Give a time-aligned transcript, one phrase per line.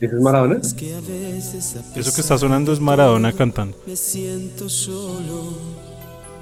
[0.00, 0.60] ¿Ese es Maradona?
[0.62, 3.76] Eso que está sonando es Maradona cantando.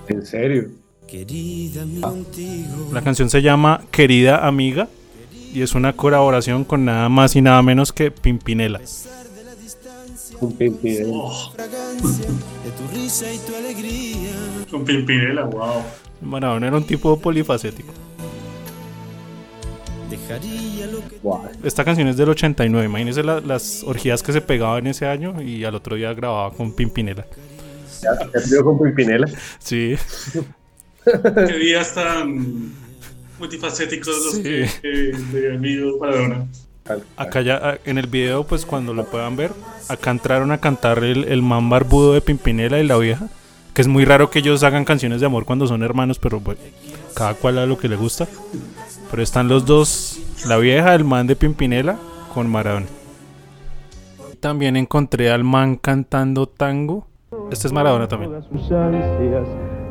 [0.08, 0.71] ¿En serio?
[2.92, 4.88] La canción se llama Querida Amiga
[5.54, 8.80] y es una colaboración con nada más y nada menos que Pimpinela.
[10.40, 11.12] Un Pimpinela.
[14.71, 15.83] Con Pimpinela, wow.
[16.20, 17.92] Maradona era un tipo polifacético.
[21.23, 21.48] Wow.
[21.65, 22.87] Esta canción es del 89.
[22.87, 26.73] Imagínense la- las orgías que se pegaban ese año y al otro día grababa con
[26.73, 27.27] Pimpinela.
[28.02, 29.29] ¿Ya con Pimpinela?
[29.59, 29.97] Sí,
[31.05, 32.73] Qué días tan
[33.38, 34.43] multifacéticos los Sí.
[34.43, 34.88] que, que
[35.38, 36.47] de amigo Maradona.
[37.16, 39.52] acá ya en el video, pues cuando lo puedan ver,
[39.88, 43.29] acá entraron a cantar el, el man barbudo de Pimpinela y la vieja.
[43.74, 46.59] Que es muy raro que ellos hagan canciones de amor cuando son hermanos, pero pues
[47.15, 48.27] cada cual a lo que le gusta.
[49.11, 51.97] Pero están los dos, la vieja, el man de Pimpinela
[52.35, 52.87] con Maradona.
[54.41, 57.07] También encontré al man cantando tango.
[57.51, 58.32] Este es Maradona también.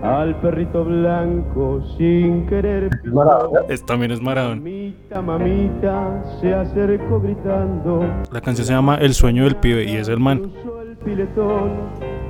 [0.04, 2.90] al perrito blanco sin querer.
[3.04, 3.60] ¿Es Maradona?
[3.68, 4.56] Es, también es Maradona.
[4.56, 8.06] Mamita, mamita, se acercó gritando.
[8.32, 10.40] La canción se llama El sueño del pibe y es el man.
[10.40, 11.72] Cruzó el piletón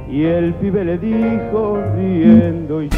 [0.09, 2.89] y el pibe le dijo riendo y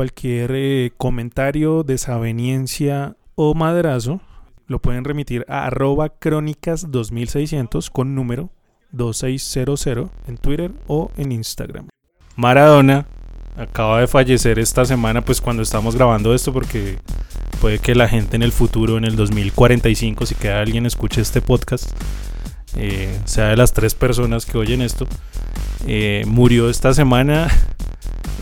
[0.00, 4.22] Cualquier eh, comentario, desaveniencia o madrazo
[4.66, 8.48] lo pueden remitir a arroba crónicas 2600 con número
[8.92, 11.88] 2600 en Twitter o en Instagram.
[12.34, 13.04] Maradona
[13.58, 16.96] acaba de fallecer esta semana, pues cuando estamos grabando esto, porque
[17.60, 21.42] puede que la gente en el futuro, en el 2045, si queda alguien escuche este
[21.42, 21.90] podcast,
[22.74, 25.06] eh, sea de las tres personas que oyen esto,
[25.86, 27.48] eh, murió esta semana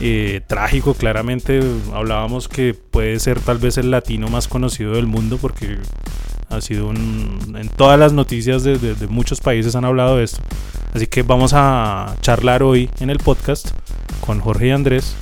[0.01, 1.61] eh, trágico, claramente.
[1.93, 5.79] Hablábamos que puede ser tal vez el latino más conocido del mundo porque
[6.49, 7.57] ha sido un...
[7.59, 10.41] En todas las noticias de, de- de muchos países han hablado de esto.
[10.95, 13.71] Así que vamos a charlar hoy en el podcast
[14.21, 15.15] con Jorge y Andrés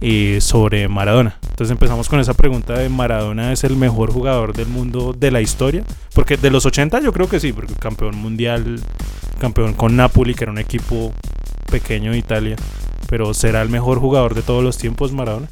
[0.00, 1.38] eh, sobre Maradona.
[1.50, 5.40] Entonces empezamos con esa pregunta de Maradona es el mejor jugador del mundo de la
[5.40, 5.82] historia.
[6.14, 8.80] Porque de los 80 yo creo que sí, porque campeón mundial,
[9.40, 11.12] campeón con Napoli, que era un equipo
[11.70, 12.56] pequeño de Italia.
[13.08, 15.48] Pero ¿será el mejor jugador de todos los tiempos Maradona?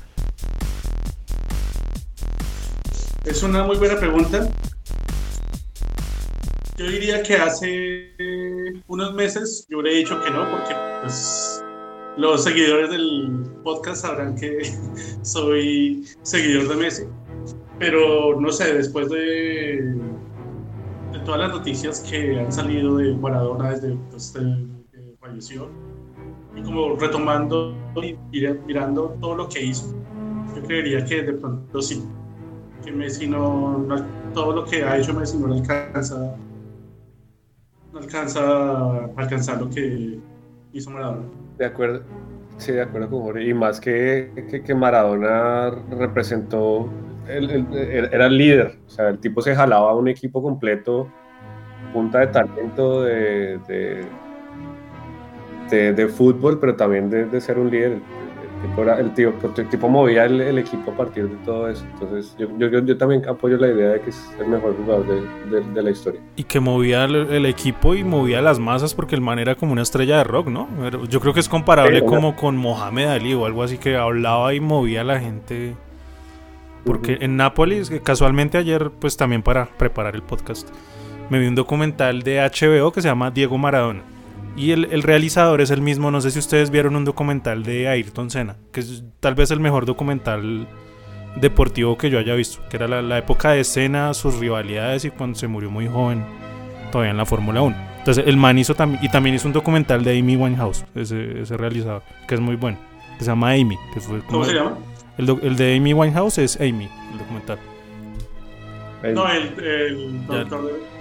[3.25, 4.49] Es una muy buena pregunta.
[6.79, 8.15] Yo diría que hace
[8.87, 11.63] unos meses yo hubiera dicho que no, porque pues,
[12.17, 14.73] los seguidores del podcast sabrán que
[15.23, 17.03] soy seguidor de Messi.
[17.79, 19.95] Pero no sé, después de,
[21.25, 25.69] todas las noticias que han salido de Maradona desde pues, que falleció,
[26.65, 29.95] como retomando y mira- mirando todo lo que hizo,
[30.55, 32.05] yo creería que de pronto sí,
[32.85, 34.05] que Messi no, no-
[34.35, 36.37] todo lo que ha hecho Messi no alcanza
[37.93, 40.19] no alcanza a alcanzar lo que
[40.73, 41.23] hizo Maradona.
[41.57, 42.03] De acuerdo.
[42.59, 43.49] Sí, de acuerdo con Jorge.
[43.49, 46.89] Y más que, que, Maradona representó,
[47.29, 47.51] el-
[48.13, 48.79] era el líder.
[48.87, 51.09] O sea, el tipo se jalaba a un equipo completo,
[51.93, 53.59] punta de talento, de,
[55.71, 57.99] de, de fútbol, pero también de, de ser un líder.
[58.61, 61.69] El, tipo, era- el tipo, el tipo movía el, el equipo a partir de todo
[61.69, 61.84] eso.
[61.93, 65.61] Entonces, yo, yo, yo- también apoyo la idea de que es el mejor jugador de,
[65.61, 66.21] de- de la historia.
[66.34, 69.73] Y que movía el, el equipo y movía las masas porque el man era como
[69.73, 70.69] una estrella de rock, ¿no?
[70.83, 74.53] Pero Yo creo que es comparable como con Mohamed Ali o algo así que hablaba
[74.55, 75.75] y movía a la gente.
[76.85, 80.69] Porque en Nápoles, que casualmente ayer, pues también para preparar el podcast,
[81.29, 84.00] me vi un documental de HBO que se llama Diego Maradona.
[84.59, 87.89] Y el, el realizador es el mismo, no sé si ustedes vieron un documental de
[87.89, 90.67] Ayrton Senna, que es tal vez el mejor documental
[91.37, 95.11] deportivo que yo haya visto, que era la, la época de Senna, sus rivalidades y
[95.11, 96.25] cuando se murió muy joven,
[96.91, 97.77] todavía en la Fórmula 1.
[97.99, 101.56] Entonces el man hizo también, y también hizo un documental de Amy Winehouse, ese, ese
[101.56, 102.79] realizador, que es muy bueno,
[103.19, 103.77] que se llama Amy.
[103.94, 104.77] Que fue como ¿Cómo se llama?
[105.19, 107.59] El, el de Amy Winehouse es Amy, el documental.
[109.03, 110.47] El- No, el, el de...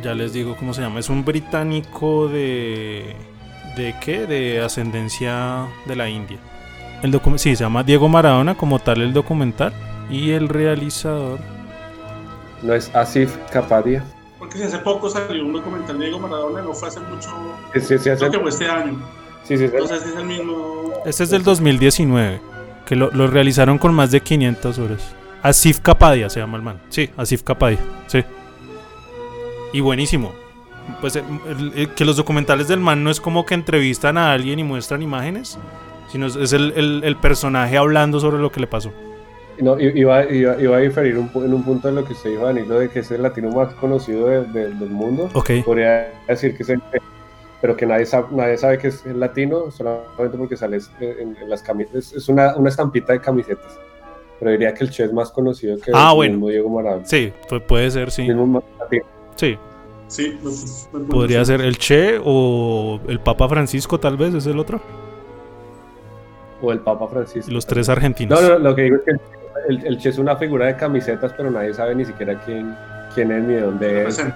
[0.03, 0.99] Ya les digo cómo se llama.
[0.99, 3.15] Es un británico de.
[3.77, 4.25] ¿De qué?
[4.25, 6.37] De ascendencia de la India.
[7.03, 9.71] El docu- sí, se llama Diego Maradona como tal el documental.
[10.09, 11.39] Y el realizador.
[12.63, 14.03] no es Asif Kapadia.
[14.39, 17.29] Porque si hace poco salió un documental de Diego Maradona, no fue hace mucho,
[17.73, 18.97] Sí, sí, sí, creo que fue este año.
[19.43, 19.73] sí, sí, sí.
[19.77, 20.93] No sé si es el mismo...
[21.05, 22.41] Este es del 2019.
[22.85, 25.13] Que lo, lo realizaron con más de 500 horas.
[25.43, 26.79] Asif Kapadia se llama el man.
[26.89, 27.79] Sí, Asif Kapadia.
[28.07, 28.23] Sí.
[29.73, 30.31] Y buenísimo.
[31.01, 31.23] Pues eh,
[31.75, 35.01] el- que los documentales del man no es como que entrevistan a alguien y muestran
[35.01, 35.57] imágenes,
[36.09, 38.91] sino es, el, el- el personaje hablando sobre lo que le pasó.
[39.59, 42.45] No, iba, iba, iba a diferir un en un punto de lo que usted dijo,
[42.45, 45.29] Danilo, de que es el latino más conocido de- de- del mundo.
[45.33, 45.49] Ok.
[45.65, 46.81] Podría decir que es el
[47.59, 51.49] pero que nadie sabe, nadie sabe que es el latino solamente porque sale en, en
[51.49, 52.13] las camisetas.
[52.13, 53.79] Es una, una estampita de camisetas.
[54.37, 56.33] Pero diría que el Che es más conocido que Ah, el bueno.
[56.33, 57.07] mismo Diego Maradona.
[57.07, 58.27] Sí, pu- puede ser, sí.
[58.27, 59.03] El mismo latino.
[59.35, 59.57] Sí,
[60.07, 60.39] Sí,
[61.09, 64.79] podría ser el Che o el Papa Francisco, tal vez, es el otro.
[66.61, 67.51] O el Papa Francisco.
[67.51, 68.41] Los tres argentinos.
[68.41, 69.11] No, no, lo que digo es que
[69.69, 72.75] el, el Che es una figura de camisetas, pero nadie sabe ni siquiera quién,
[73.13, 74.31] quién es, ni de dónde es, ni,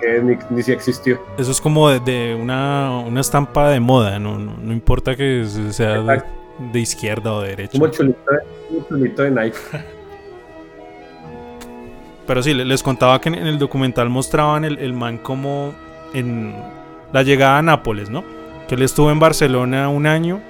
[0.00, 1.18] qué es, ni, ni si existió.
[1.38, 5.44] Eso es como de, de una, una estampa de moda, no, no, no importa que
[5.46, 6.02] se- sea
[6.72, 7.72] de, izquierda o de derecha.
[7.72, 9.56] Como el chulito de, el chulito de Nike.
[12.28, 15.74] Pero sí, le- les contaba que en en el documental mostraban el, el man como
[16.14, 16.54] en
[17.12, 18.22] la llegada a Nápoles, ¿no?
[18.68, 20.40] Que él estuvo en Barcelona un año,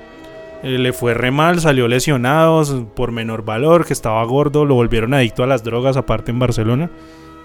[0.63, 5.15] eh, le fue re mal, salió lesionado por menor valor, que estaba gordo, lo volvieron
[5.15, 6.91] adicto a las drogas aparte en Barcelona.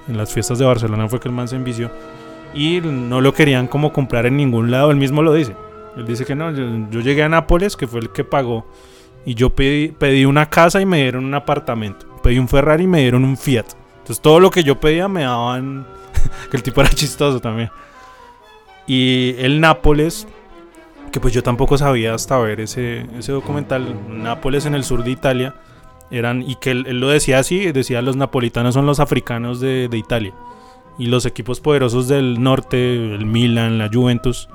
[0.09, 1.89] En las fiestas de Barcelona fue que el man se envició.
[2.55, 5.55] Y no lo querían como comprar en ningún lado, él mismo lo dice.
[5.95, 8.65] Él dice que no, yo, yo llegué a Nápoles, que fue el que pagó,
[9.25, 12.07] y yo pedí, pedí una casa y me dieron un apartamento.
[12.23, 13.65] Pedí un Ferrari y me dieron un Fiat.
[14.03, 15.87] Entonces todo lo que yo pedía me daban...
[16.51, 17.71] que el tipo era chistoso también.
[18.85, 20.27] Y el Nápoles,
[21.13, 25.11] que pues yo tampoco sabía hasta ver ese, ese documental, Nápoles en el sur de
[25.11, 25.55] Italia,
[26.11, 29.87] eran, y que él, él lo decía así, decía los napolitanos son los africanos de,
[29.87, 30.33] de Italia.
[30.99, 34.49] Y los equipos poderosos del norte, el Milan, la Juventus,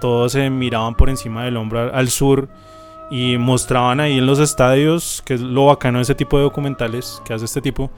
[0.00, 2.48] todos se miraban por encima del hombro al, al sur
[3.10, 7.22] y mostraban ahí en los estadios, que es lo bacano de ese tipo de documentales
[7.26, 7.90] que hace este tipo,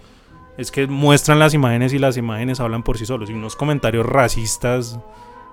[0.59, 3.31] es que muestran las imágenes y las imágenes hablan por sí solos.
[3.31, 4.99] Y unos comentarios racistas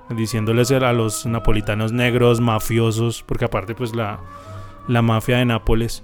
[0.10, 4.20] diciéndoles a los napolitanos negros, mafiosos, porque aparte pues la,
[4.88, 6.04] la mafia de Nápoles.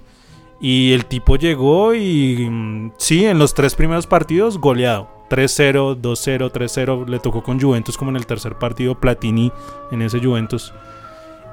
[0.60, 5.10] Y el tipo llegó y mm, sí, en los tres primeros partidos goleado.
[5.30, 7.08] 3-0, 2-0, 3-0.
[7.08, 9.50] Le tocó con Juventus como en el tercer partido Platini
[9.90, 10.72] en ese Juventus.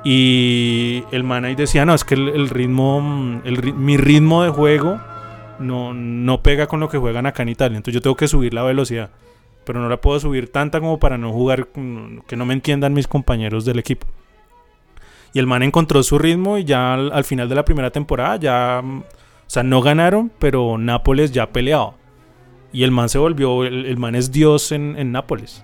[0.04, 3.42] Y el man ahí decía, no, es que el, el ritmo, mm,
[3.76, 5.00] mi ritmo de juego
[5.60, 7.78] no, no pega con lo que juegan acá en Italia.
[7.78, 9.10] Entonces yo tengo que subir la velocidad.
[9.66, 12.94] Pero no la puedo subir tanta como para no jugar, con- que no me entiendan
[12.94, 14.08] mis compañeros del equipo.
[15.34, 18.38] Y el man encontró su ritmo y ya al, al final de la primera temporada
[18.38, 18.82] ya...
[18.84, 19.04] mm, O
[19.52, 21.94] sea, no ganaron, pero Nápoles ya peleaba.
[22.72, 25.64] Y el man se volvió, el, el man es Dios en, en Nápoles.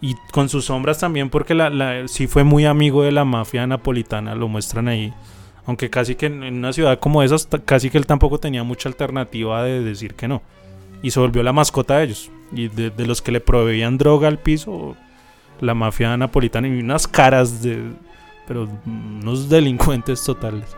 [0.00, 3.66] Y con sus sombras también porque la, la- sí fue muy amigo de la mafia
[3.66, 5.12] napolitana, lo muestran ahí.
[5.68, 9.62] Aunque casi que en, una ciudad como esa, casi que él tampoco tenía mucha alternativa
[9.62, 10.40] de decir que no.
[11.02, 12.30] Y se volvió la mascota de ellos.
[12.52, 14.96] Y de, de los que le proveían droga al piso,
[15.60, 17.82] la mafia napolitana y unas caras de...
[18.46, 20.74] Pero unos delincuentes totales.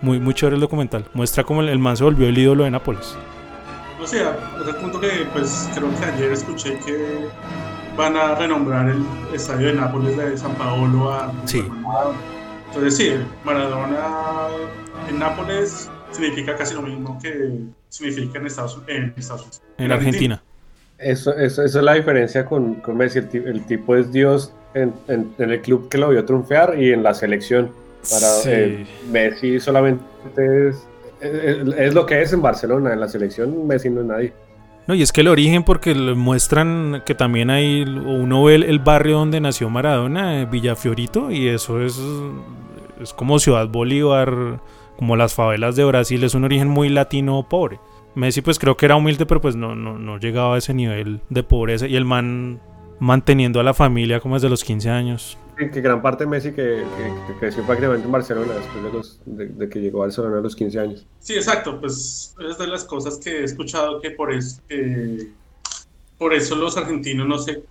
[0.00, 1.04] Muy, muy chévere el documental.
[1.14, 3.16] Muestra cómo el, el man se volvió el ídolo de Nápoles.
[4.00, 7.26] O sea, es el punto que pues creo que ayer escuché que
[7.96, 9.04] van a renombrar el
[9.34, 11.62] estadio de Nápoles de San Paolo a Sí.
[11.62, 12.18] Maradona.
[12.74, 13.12] Entonces sí,
[13.44, 14.48] Maradona
[15.08, 17.50] en Nápoles significa casi lo mismo que
[17.90, 19.62] significa en Estados, en Estados Unidos.
[19.78, 20.42] En Argentina.
[20.98, 23.18] Eso, eso, eso es la diferencia con, con Messi.
[23.18, 26.92] El, el tipo es Dios en, en- en el club que lo vio triunfar y
[26.92, 27.70] en la selección.
[28.10, 28.48] Para, Sí.
[28.50, 30.02] eh, Messi solamente
[30.38, 30.76] es,
[31.20, 32.92] es, es lo que es en Barcelona.
[32.92, 34.32] En la selección Messi no es nadie.
[34.86, 38.62] No, y es que el origen, porque le muestran que también hay, uno ve el,
[38.64, 42.00] el barrio donde nació Maradona, eh, Villafiorito, y eso es,
[43.00, 44.60] es como Ciudad Bolívar,
[44.96, 47.78] como las favelas de Brasil, es un origen muy latino pobre.
[48.14, 51.20] Messi pues creo que era humilde, pero pues no, no, no llegaba a ese nivel
[51.30, 52.60] de pobreza, y el man
[52.98, 55.38] manteniendo a la familia como desde los 15 años.
[55.56, 56.82] Que, gran parte de Messi que,
[57.38, 61.06] creció prácticamente en Barcelona después de, que llegó a Barcelona a los 15 años.
[61.20, 64.60] Sí, exacto, pues es de las cosas que he escuchado que por eso,
[66.18, 67.62] por eso los argentinos no se,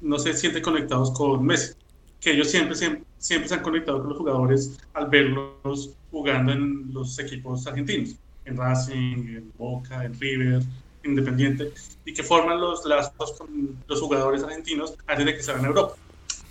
[0.00, 1.74] no se sienten conectados con Messi,
[2.20, 6.92] que ellos siempre, siempre, siempre se han conectado con los jugadores al verlos jugando en
[6.92, 10.62] los equipos argentinos, en Racing, en Boca, en River,
[11.02, 11.72] Independiente,
[12.04, 15.94] y que forman los lazos con los jugadores argentinos antes de que salgan a Europa.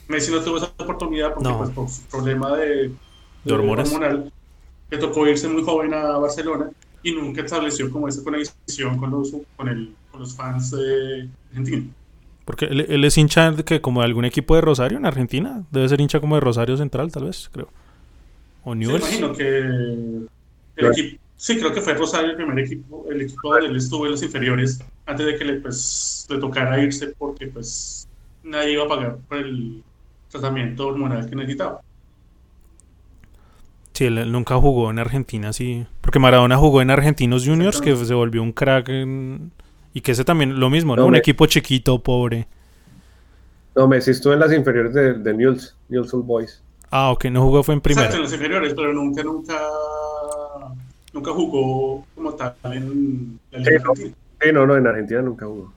[0.09, 1.57] Messi no tuvo esa oportunidad porque No.
[1.59, 2.91] pues, por su problema de,
[3.45, 3.91] ¿De hormonas?
[3.93, 4.31] hormonal
[4.91, 6.71] le tocó irse muy joven a Barcelona
[7.03, 11.85] y nunca estableció como esa conexión con los, con el, con los fans de Argentina.
[12.43, 15.63] Porque él, él es hincha de que como de algún equipo de Rosario en Argentina,
[15.71, 17.69] debe ser hincha como de Rosario Central tal vez, creo.
[18.63, 19.03] O Sí, Newell's.
[19.03, 20.29] imagino que el,
[20.75, 20.93] Claro.
[20.93, 24.11] equipo, Sí, creo que fue Rosario el primer equipo, el equipo donde él estuvo en
[24.11, 28.07] los inferiores, antes de que le, pues, le tocara irse porque pues
[28.43, 29.81] nadie iba a pagar por el
[30.29, 31.81] tratamiento hormonal que necesitaba.
[33.93, 35.85] Sí, él, nunca jugó en Argentina, sí.
[35.99, 38.89] Porque Maradona jugó en Argentinos Juniors, que se volvió un crack.
[39.93, 41.05] y que ese también, lo mismo, ¿no?
[41.05, 42.47] un equipo chiquito, pobre.
[43.75, 46.63] No, Messi estuvo en las inferiores de, de Newell's, Newell's Old Boys.
[46.91, 48.05] Ah, ok, no jugó, fue en primera.
[48.05, 49.59] Exacto, en las inferiores, pero nunca, nunca,
[51.13, 54.13] nunca jugó como tal en la Liga sí,
[54.53, 55.73] no, no, en Argentina nunca jugó.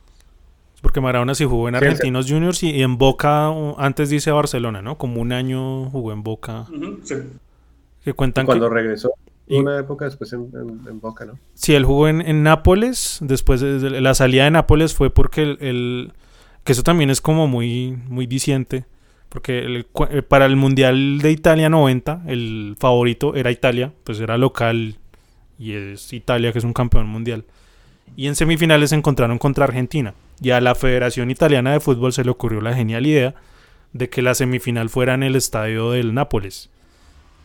[0.82, 4.98] Porque Maradona sí jugó en Argentinos Juniors y, en Boca, antes dice Barcelona, ¿no?
[4.98, 6.66] Como un año jugó en Boca.
[7.04, 7.14] sí.
[8.04, 9.12] Que cuentan Cuando regresó,
[9.48, 11.38] una época después en, Boca, ¿no?
[11.54, 16.12] Sí, él jugó en, Nápoles, después de, la salida de Nápoles fue porque el,
[16.64, 18.84] que eso también es como muy, muy diciente,
[19.28, 24.98] porque eh, para el Mundial de Italia 90, el favorito era Italia, pues era local
[25.58, 27.44] y es Italia que es un campeón mundial.
[28.16, 30.14] Y en semifinales se encontraron contra Argentina.
[30.42, 33.34] Y a la Federación Italiana de Fútbol se le ocurrió la genial idea
[33.92, 36.70] de que la semifinal fuera en el estadio del Nápoles.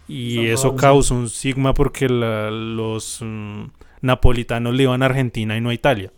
[0.07, 3.65] Y eso causó un sigma porque los mm,
[4.01, 6.11] napolitanos le iban a Argentina y no a Italia.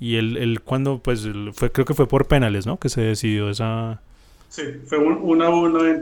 [0.00, 2.78] Y él, cuando, pues, fue, creo que fue por penales, ¿no?
[2.78, 4.00] Que se decidió esa...
[4.48, 6.00] Sí, fue un, a uno en,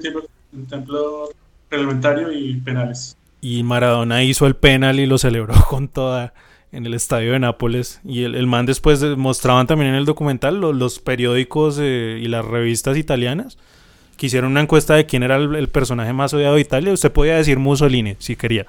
[0.68, 1.30] templo
[1.71, 3.16] reglamentario y penales.
[3.40, 6.35] Y Maradona hizo el penal y lo celebró con toda
[6.76, 8.00] en el estadio de Nápoles.
[8.04, 12.45] Y el, el man después mostraban también en el documental los, periódicos eh, y las
[12.45, 13.56] revistas italianas
[14.16, 16.92] que hicieron una encuesta de quién era el, personaje más odiado de Italia.
[16.92, 18.66] Usted podía decir Mussolini si quería,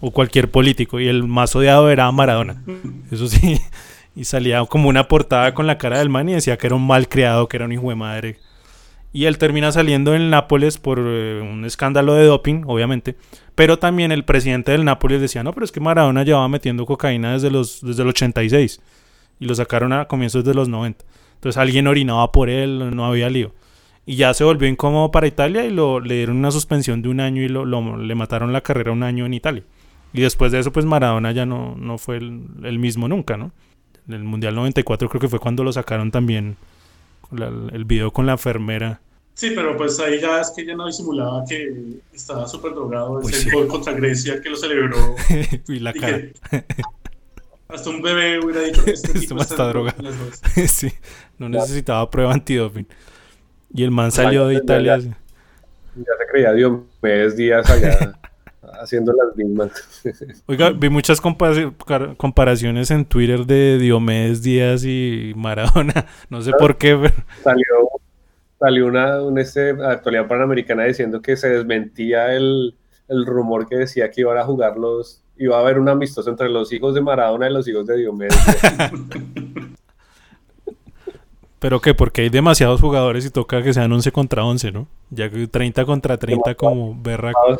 [0.00, 2.62] o cualquier político, y el más odiado era Maradona.
[3.10, 3.58] Eso sí,
[4.16, 6.86] y salía como una portada con la cara del man y decía que era un
[6.86, 8.36] mal criado, que era un hijo de madre.
[9.14, 13.16] Y él termina saliendo en Nápoles por eh, un escándalo de doping, obviamente.
[13.54, 17.34] Pero también el presidente del Nápoles decía, no, pero es que Maradona llevaba metiendo cocaína
[17.34, 18.80] desde, los, desde el 86.
[19.40, 21.04] Y lo sacaron a comienzos de los 90.
[21.34, 23.52] Entonces alguien orinaba por él, no había lío.
[24.04, 27.20] Y ya se volvió incómodo para Italia y lo, le dieron una suspensión de un
[27.20, 27.64] año y lo,
[27.96, 29.62] le mataron la carrera un año en Italia.
[30.12, 33.52] Y después de eso, pues Maradona ya no, no fue el, mismo nunca, ¿no?
[34.08, 36.56] En el Mundial 94 creo que fue cuando lo sacaron también
[37.72, 39.00] el video con la enfermera.
[39.34, 41.74] Sí, pero pues ahí ya es que ya no disimulaba que
[42.12, 43.20] estaba súper drogado.
[43.20, 45.16] Ese pues gol contra Grecia que lo celebró.
[45.68, 46.22] y la cara.
[47.68, 50.02] hasta un bebé hubiera dicho que este, tipo está, drogado.
[50.66, 50.92] sí,
[51.38, 52.86] no necesitaba prueba antidoping.
[53.74, 54.98] Y el man salió de Italia.
[54.98, 55.14] Ya,
[55.94, 58.18] se creía Diomedes Díaz allá
[58.80, 60.02] haciendo las mismas.
[60.46, 66.06] Oiga, vi muchas comparaciones en Twitter de Diomedes Díaz y Maradona.
[66.28, 67.12] No sé por qué.
[67.42, 67.64] Salió,
[68.62, 72.76] salió una, una este, actualidad panamericana diciendo que se desmentía el,
[73.08, 75.24] el rumor que decía que iban a jugar los.
[75.36, 78.38] Iba a haber un amistoso entre los hijos de Maradona y los hijos de Diomedes.
[81.58, 81.94] ¿Pero qué?
[81.94, 84.88] Porque hay demasiados jugadores y toca que sean 11 contra 11, ¿no?
[85.10, 87.40] Ya que 30 contra 30 como berraco.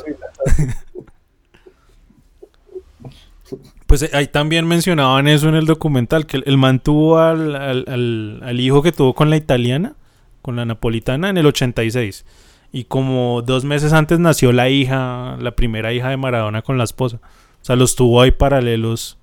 [3.87, 8.82] Pues eh, ahí también mencionaban eso en el documental, que el mantuvo al, al, hijo
[8.82, 9.97] que tuvo con la italiana,
[10.43, 12.25] con la napolitana, en el 86.
[12.73, 16.85] Y como dos meses antes nació la hija, la primera hija de Maradona con la
[16.85, 17.21] esposa.
[17.61, 19.19] O sea, los tuvo ahí paralelos.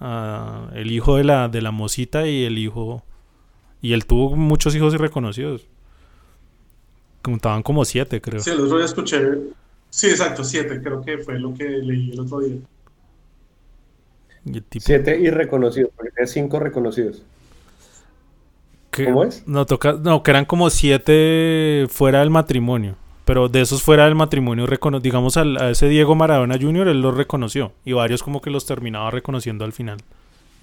[0.00, 3.02] Uh, el hijo de la, de la mosita y el hijo
[3.80, 5.66] y él tuvo muchos hijos irreconocidos.
[7.22, 8.40] Contaban como siete, creo.
[8.40, 9.18] Sí, el otro día escuché.
[9.90, 12.56] Sí, exacto, siete, creo que fue lo que leí el otro día.
[14.78, 17.22] Siete irreconocidos, porque tenía cinco reconocidos.
[19.04, 19.46] ¿Cómo es?
[19.46, 22.96] No, toca, no, que eran como siete fuera del matrimonio.
[23.24, 24.66] Pero de esos fuera del matrimonio,
[25.02, 27.72] digamos a ese Diego Maradona Jr., él los reconoció.
[27.84, 29.98] Y varios como que los terminaba reconociendo al final.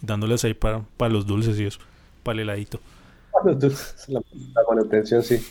[0.01, 1.79] Dándoles ahí para, para los dulces y eso.
[2.23, 2.79] Para el heladito.
[4.07, 4.21] La,
[4.67, 5.45] manutención, sí.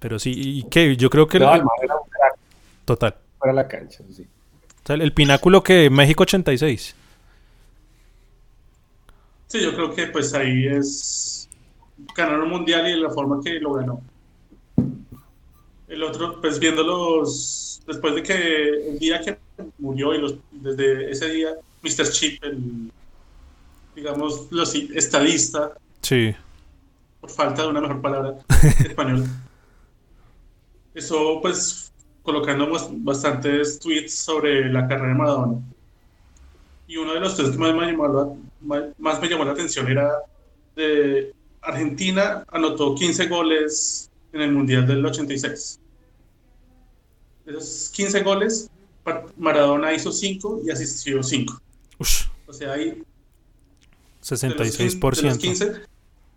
[0.00, 0.96] Pero sí, ¿y qué?
[0.96, 1.38] Yo creo que...
[2.84, 3.14] Total.
[3.38, 4.26] Para la cancha, sí.
[4.88, 6.96] el, pináculo que México 86.
[9.48, 11.48] Sí, yo creo que pues ahí es
[12.14, 14.02] ganar un mundial y la forma que lo ganó.
[15.88, 19.38] El otro, pues viéndolos, después de que el día que
[19.78, 21.48] murió y los, desde ese día,
[21.82, 22.10] Mr.
[22.10, 22.92] Chip, el
[23.98, 25.72] digamos, los estadista.
[26.02, 26.34] Sí.
[27.20, 28.34] Por falta de una mejor palabra
[28.78, 29.24] español.
[30.94, 35.58] Eso, pues, colocando bastantes tweets sobre la carrera de Maradona.
[36.86, 38.28] Y uno de los tweets que más me llamó la,
[38.60, 40.10] más me llamó la atención era
[40.74, 45.80] de Argentina anotó 15 goles en el Mundial del 86.
[47.46, 48.70] Esos 15 goles
[49.36, 51.60] Maradona hizo 5 y asistió 5.
[52.46, 53.02] O sea, hay
[54.22, 55.16] 66%.
[55.16, 55.72] De los 15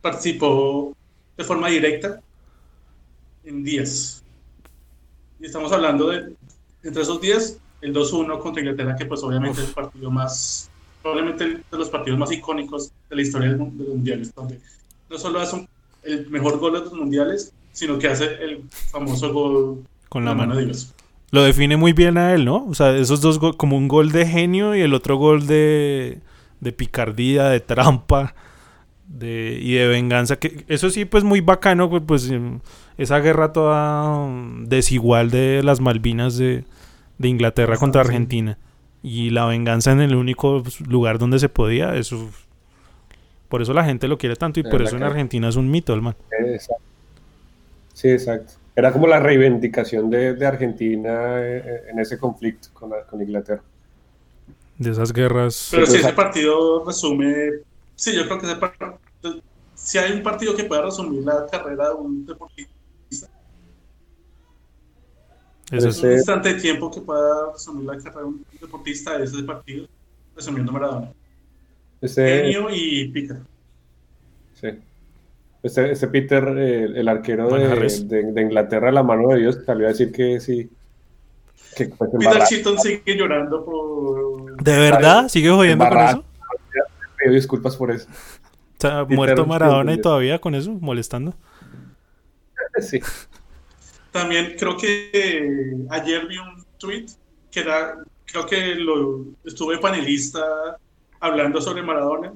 [0.01, 0.95] participó
[1.37, 2.21] de forma directa
[3.43, 4.23] en 10.
[5.39, 6.33] Y estamos hablando de,
[6.83, 10.70] entre esos 10, el 2-1 contra Inglaterra, que pues obviamente es el partido más,
[11.01, 14.59] probablemente de los partidos más icónicos de la historia de los mundiales, donde
[15.09, 15.67] no solo hace
[16.03, 20.55] el mejor gol de los mundiales, sino que hace el famoso gol con la mano
[20.55, 20.93] de Dios.
[21.31, 22.65] Lo define muy bien a él, ¿no?
[22.65, 26.19] O sea, esos dos como un gol de genio y el otro gol de,
[26.59, 28.35] de picardía, de trampa
[29.07, 30.37] de, y de venganza.
[30.37, 32.59] Que eso sí, pues muy bacano, pues, pues em,
[32.97, 34.27] esa guerra toda
[34.63, 36.65] desigual de las Malvinas de,
[37.17, 38.57] de Inglaterra contra Argentina.
[39.03, 42.29] Y la venganza en el único lugar donde se podía, eso.
[43.49, 45.93] Por eso la gente lo quiere tanto y por eso en Argentina es un mito
[45.93, 46.15] el man.
[46.31, 46.83] Exacto.
[47.93, 48.53] Sí, exacto.
[48.75, 53.61] Era como la reivindicación de, Argentina eh, eh, en ese conflicto con, con, Inglaterra.
[54.77, 55.67] De esas guerras.
[55.71, 57.59] Pero si ese partido resume.
[57.95, 58.97] Sí, yo creo que ese partido.
[59.75, 62.73] Si hay un partido que pueda resumir la carrera de un deportista.
[65.71, 69.41] Es un instante de tiempo que pueda resumir la carrera de un deportista de ese
[69.43, 69.87] partido,
[70.35, 71.13] resumiendo Maradona.
[72.01, 73.39] Genio y pica.
[74.59, 74.69] Sí.
[75.63, 80.39] Este, este Peter, el, arquero de, Inglaterra, la mano de Dios, salió a decir que
[80.39, 80.69] sí.
[81.77, 84.61] Peter Chilton sigue llorando por.
[84.61, 85.29] ¿De verdad?
[85.29, 86.23] ¿Sigue jodiendo con eso?
[87.17, 88.09] Pido disculpas por eso.
[88.73, 91.33] Está muerto Maradona y todavía con eso, molestando.
[92.79, 93.01] Sí.
[94.11, 97.05] También creo que ayer vi un tweet
[97.49, 100.41] que era, creo que lo estuve panelista
[101.19, 102.33] hablando sobre Maradona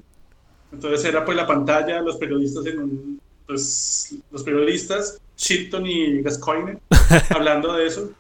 [0.75, 6.79] entonces era pues la pantalla, los periodistas en un, pues los periodistas, Shilton y Gascoigne,
[7.29, 8.11] hablando de eso.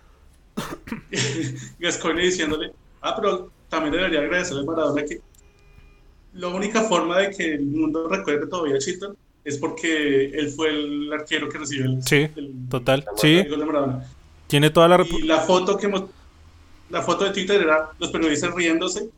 [1.79, 2.71] Gascoigne diciéndole,
[3.01, 5.19] ah, pero también debería agradecerle a Maradona que
[6.33, 10.69] la única forma de que el mundo recuerde todavía a Shilton es porque él fue
[10.69, 12.29] el arquero que recibió el, sí,
[12.69, 13.43] total, sí.
[13.43, 14.05] de Maradona.
[14.47, 15.05] Tiene toda la...
[15.05, 15.89] Y la foto que
[16.89, 19.09] la foto de Twitter era los periodistas riéndose,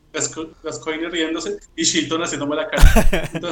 [0.62, 3.30] Gascoigne riéndose y Shilton haciéndome la cara.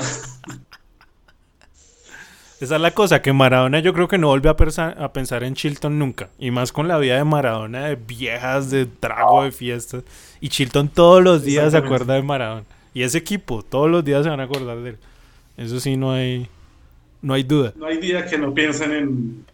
[2.58, 5.54] Esa es la cosa, que Maradona yo creo que no vuelve a, a, pensar en
[5.54, 6.30] Chilton nunca.
[6.38, 10.04] Y más con la vida de Maradona, de viejas, de trago, de fiestas.
[10.40, 12.64] Y Chilton todos los días se acuerda de Maradona.
[12.94, 14.98] Y ese equipo, todos los días se van a acordar de él.
[15.58, 16.48] Eso sí, no hay,
[17.26, 17.72] no hay duda.
[17.74, 19.44] No hay día que no piensen en,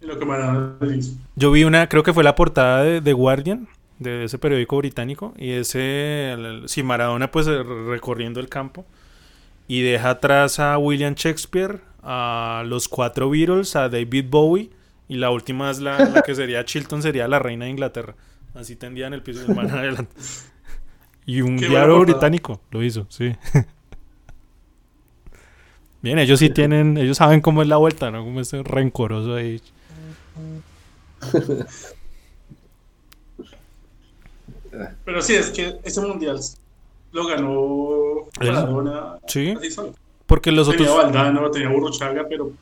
[0.00, 1.16] lo que Maradona hizo.
[1.34, 3.66] Yo vi una, creo que fue la portada de, The Guardian,
[3.98, 8.86] de ese periódico británico, y ese, sí, Maradona pues recorriendo el campo,
[9.66, 14.70] y deja atrás a William Shakespeare, a los cuatro Beatles, a David Bowie,
[15.08, 18.14] y la última es la, que sería Chilton, sería la reina de Inglaterra.
[18.54, 20.14] Así tendía en el piso del man adelante.
[21.26, 23.34] Y un diario británico lo hizo, sí.
[26.02, 28.24] Bien, ellos sí tienen, ellos saben cómo es la vuelta, ¿no?
[28.24, 29.62] Como ese rencoroso ahí.
[35.04, 36.40] Pero sí, es que ese mundial
[37.12, 39.18] lo ganó Maradona.
[39.26, 39.54] Sí.
[40.26, 41.12] Porque los tenía otros.
[41.12, 42.52] Valdano, tenía Buruchaga, pero.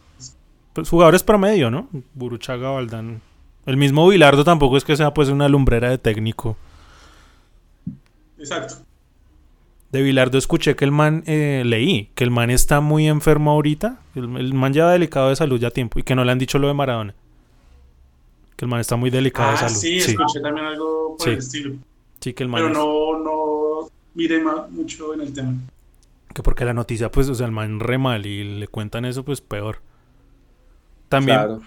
[0.72, 1.88] Pues jugadores promedio, ¿no?
[2.14, 3.20] Buruchaga, Valdano.
[3.64, 6.56] El mismo Bilardo tampoco es que sea pues una lumbrera de técnico.
[8.38, 8.76] Exacto.
[9.92, 14.00] De Bilardo escuché que el man, eh, leí, que el man está muy enfermo ahorita.
[14.14, 16.58] El, el man lleva delicado de salud ya tiempo y que no le han dicho
[16.58, 17.14] lo de Maradona.
[18.56, 19.74] Que el man está muy delicado de ah, salud.
[19.74, 21.74] Sí, escuché también algo por el estilo.
[22.20, 22.62] Sí, que el man.
[22.62, 25.54] Pero no, no mire mucho en el tema.
[26.34, 29.24] Que porque la noticia, pues, o sea, el man re mal y le cuentan eso,
[29.24, 29.80] pues peor.
[31.08, 31.38] También.
[31.38, 31.60] Claro.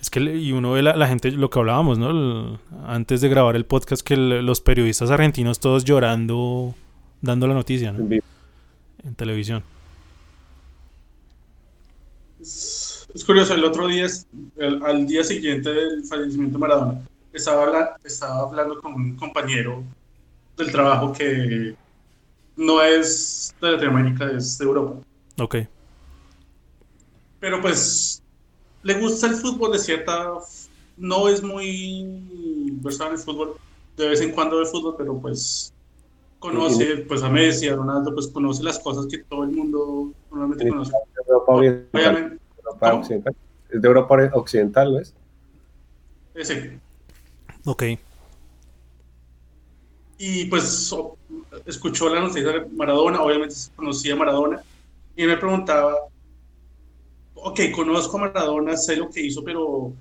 [0.00, 2.58] Es que, y uno ve la, la gente, lo que hablábamos, ¿no?
[2.86, 6.74] antes de grabar el podcast, que los periodistas argentinos todos llorando,
[7.24, 8.08] dando la noticia, ¿no?
[9.02, 9.62] En televisión.
[12.40, 14.06] Es curioso, el otro día,
[14.84, 17.00] al día siguiente del fallecimiento de Maradona,
[17.32, 19.82] estaba, estaba hablando con un compañero
[20.56, 21.74] del trabajo que
[22.56, 25.00] no es de Latinoamérica, es de Europa.
[25.38, 25.56] Ok.
[27.40, 28.22] Pero pues
[28.82, 30.30] le gusta el fútbol de cierta...
[30.96, 32.06] No es muy
[32.74, 33.56] versado en el fútbol,
[33.96, 35.73] de vez en cuando ve fútbol, pero pues
[36.44, 40.68] conoce pues a Messi, a Ronaldo, pues conoce las cosas que todo el mundo normalmente
[40.68, 40.92] conoce.
[41.46, 41.88] Obviamente,
[43.70, 45.14] es de Europa Occidental, ¿no es?
[46.42, 46.54] Sí.
[47.64, 47.82] Ok.
[50.18, 50.94] Y pues
[51.64, 54.62] escuchó la noticia de Maradona, obviamente conocía a Maradona,
[55.16, 55.94] y me preguntaba,
[57.36, 59.94] ok, conozco a Maradona, sé lo que hizo, pero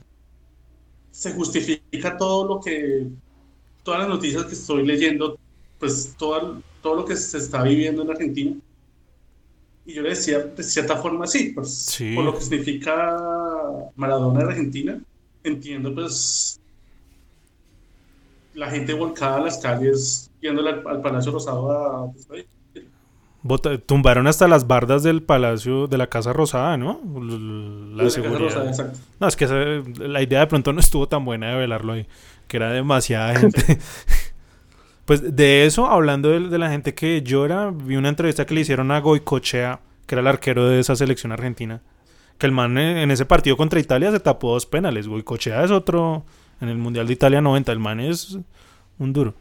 [1.10, 3.08] ¿se justifica todo lo que
[3.84, 5.38] todas las noticias que estoy leyendo,
[5.84, 8.56] pues todo, todo lo que se está viviendo en Argentina.
[9.86, 12.16] Y yo le decía, de cierta forma, sí, pues Sí.
[12.16, 13.18] por lo que significa
[13.98, 14.98] Maradona en Argentina,
[15.44, 16.58] entiendo pues
[18.54, 22.12] la gente volcada a las calles, yéndole al, al Palacio Rosado a...
[22.28, 22.46] pues.
[23.42, 27.02] Bota- tumbaron hasta las bardas del palacio de la Casa Rosada, ¿no?
[27.94, 28.40] La Casa seguridad.
[28.40, 29.00] Rosada, exacto.
[29.20, 32.08] No, es que esa- la idea de pronto no estuvo tan buena de velarlo ahí,
[32.48, 33.80] que era demasiada gente.
[35.06, 38.62] pues de eso, hablando de, de la gente que llora, vi una entrevista que le
[38.62, 41.82] hicieron a Goicochea, que era el arquero de esa selección argentina,
[42.38, 45.08] que el man en, en ese partido contra Italia se tapó dos penales.
[45.08, 46.26] Goicochea es otro,
[46.62, 48.38] en el Mundial de Italia 90, el man es
[49.00, 49.36] un duro.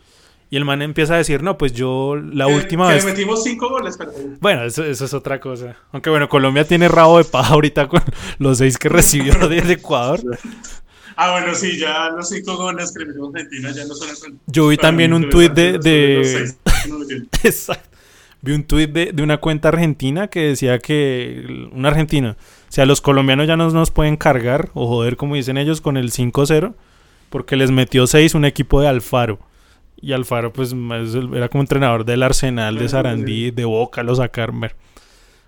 [0.53, 3.05] Y el man empieza a decir, no, pues yo la última que vez...
[3.07, 4.13] le metimos cinco goles, pero...
[4.39, 5.77] Bueno, eso, eso es otra cosa.
[5.93, 8.03] Aunque bueno, Colombia tiene rabo de paja ahorita con
[8.39, 10.21] los seis que recibió desde Ecuador.
[11.17, 14.41] Ah, bueno, sí, ya los cinco goles que le metimos a Argentina ya no son...
[14.47, 15.79] Yo vi también un tuit de...
[15.79, 16.21] de...
[17.43, 17.89] Exacto.
[18.41, 21.69] Vi un tuit de, de una cuenta argentina que decía que...
[21.73, 22.31] Un argentino.
[22.31, 22.37] O
[22.73, 26.11] sea, los colombianos ya no nos pueden cargar o joder, como dicen ellos, con el
[26.11, 26.75] 5-0.
[27.31, 29.39] Porque les metió 6 un equipo de Alfaro.
[30.01, 30.75] Y Alfaro, pues,
[31.35, 34.69] era como entrenador del Arsenal, de Ah, Sarandí, de Boca, lo sacaron.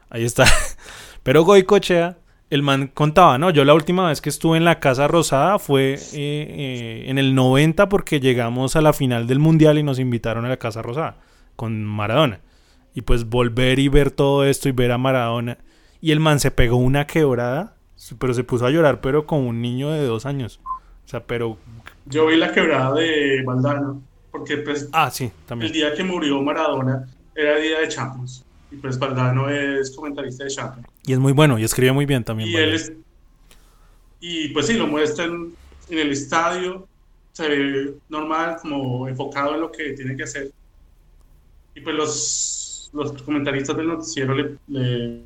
[0.08, 0.44] Ahí está.
[1.24, 2.18] Pero Goicochea,
[2.54, 5.94] el man contaba, no, yo la última vez que estuve en la Casa Rosada fue
[5.94, 10.44] eh, eh, en el 90 porque llegamos a la final del Mundial y nos invitaron
[10.44, 11.16] a la Casa Rosada
[11.56, 12.40] con Maradona.
[12.94, 15.58] Y pues volver y ver todo esto y ver a Maradona.
[16.00, 17.74] Y el man se pegó una quebrada,
[18.18, 20.60] pero se puso a llorar, pero como un niño de dos años.
[21.04, 21.58] O sea, pero...
[22.06, 25.72] Yo vi la quebrada de Valdano, porque pues, Ah, sí, el también.
[25.72, 28.44] día que murió Maradona era día de Champions.
[28.74, 30.88] Y pues Valdano es comentarista de Champions.
[31.06, 32.48] Y es muy bueno y escribe muy bien también.
[32.50, 32.92] Y él es,
[34.20, 35.52] y pues sí, lo muestran
[35.90, 36.88] en el estadio,
[37.32, 40.50] se ve normal, como enfocado en lo que tiene que hacer.
[41.74, 45.20] Y pues los, los comentaristas del noticiero le, le-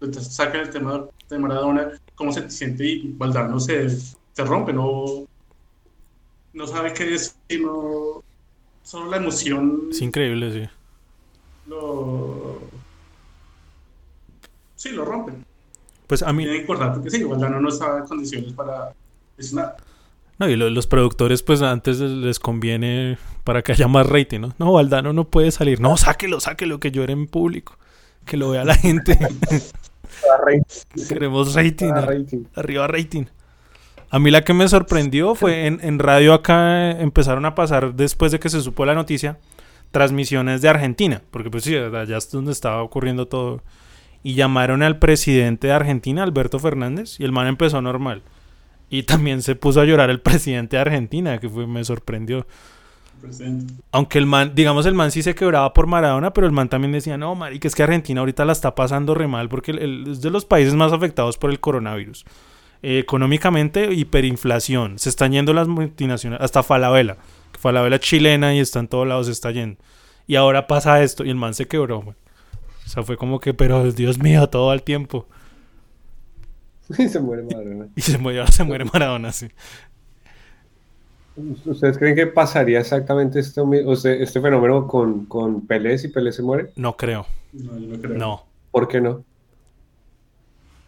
[0.00, 5.26] le sacan el tema de Maradona, cómo se siente y Valdano se, se rompe, no,
[6.54, 8.22] no sabe qué decir, no,
[8.82, 10.70] solo la emoción Es increíble, sí.
[11.68, 12.49] lo...
[14.80, 15.44] Sí, lo rompen.
[16.06, 16.42] Pues a mí...
[16.44, 18.94] Tiene que acordar porque sí, Valdano no estaba en condiciones para
[19.52, 19.76] nada.
[20.38, 24.54] No, y lo- los productores, pues antes les conviene para que haya más rating, ¿no?
[24.58, 25.80] No, Valdano no puede salir.
[25.82, 27.76] No, sáquelo, sáquelo, que llore en público.
[28.24, 29.18] Que lo vea la gente.
[31.08, 31.92] Queremos rating.
[31.92, 32.44] Ar- rating.
[32.54, 33.24] Arriba rating.
[34.10, 38.32] A mí la que me sorprendió fue en, en radio acá empezaron a pasar, después
[38.32, 39.38] de que se supo la noticia,
[39.90, 41.22] transmisiones de Argentina.
[41.30, 43.62] Porque pues sí, allá es donde estaba ocurriendo todo.
[44.22, 48.22] Y llamaron al presidente de Argentina, Alberto Fernández, y el man empezó normal.
[48.90, 52.46] Y también se puso a llorar el presidente de Argentina, que fue, me sorprendió.
[53.92, 56.92] Aunque el man, digamos, el man sí se quebraba por Maradona, pero el man también
[56.92, 60.20] decía, no, marica, es que Argentina ahorita la está pasando re mal porque el- es
[60.22, 62.24] de los países más afectados por el coronavirus.
[62.82, 64.98] Eh, económicamente, hiperinflación.
[64.98, 67.18] Se están yendo las multinacionales, hasta Falabella.
[67.58, 69.76] Falabella chilena y está en todos lados, se está yendo.
[70.26, 72.14] Y ahora pasa esto y el man se quebró.
[72.90, 75.26] O sea, fue como que, pero Dios mío, todo al tiempo.
[76.98, 77.86] Y se muere Maradona.
[77.96, 79.48] Y se muere, se muere Maradona, sí.
[81.64, 83.38] ¿Ustedes creen que pasaría exactamente
[83.94, 86.72] sea, este fenómeno con, con Pelé si Pelé se muere?
[86.74, 87.26] No creo.
[87.52, 88.18] No, yo no creo.
[88.18, 88.44] No.
[88.72, 89.24] ¿Por qué no?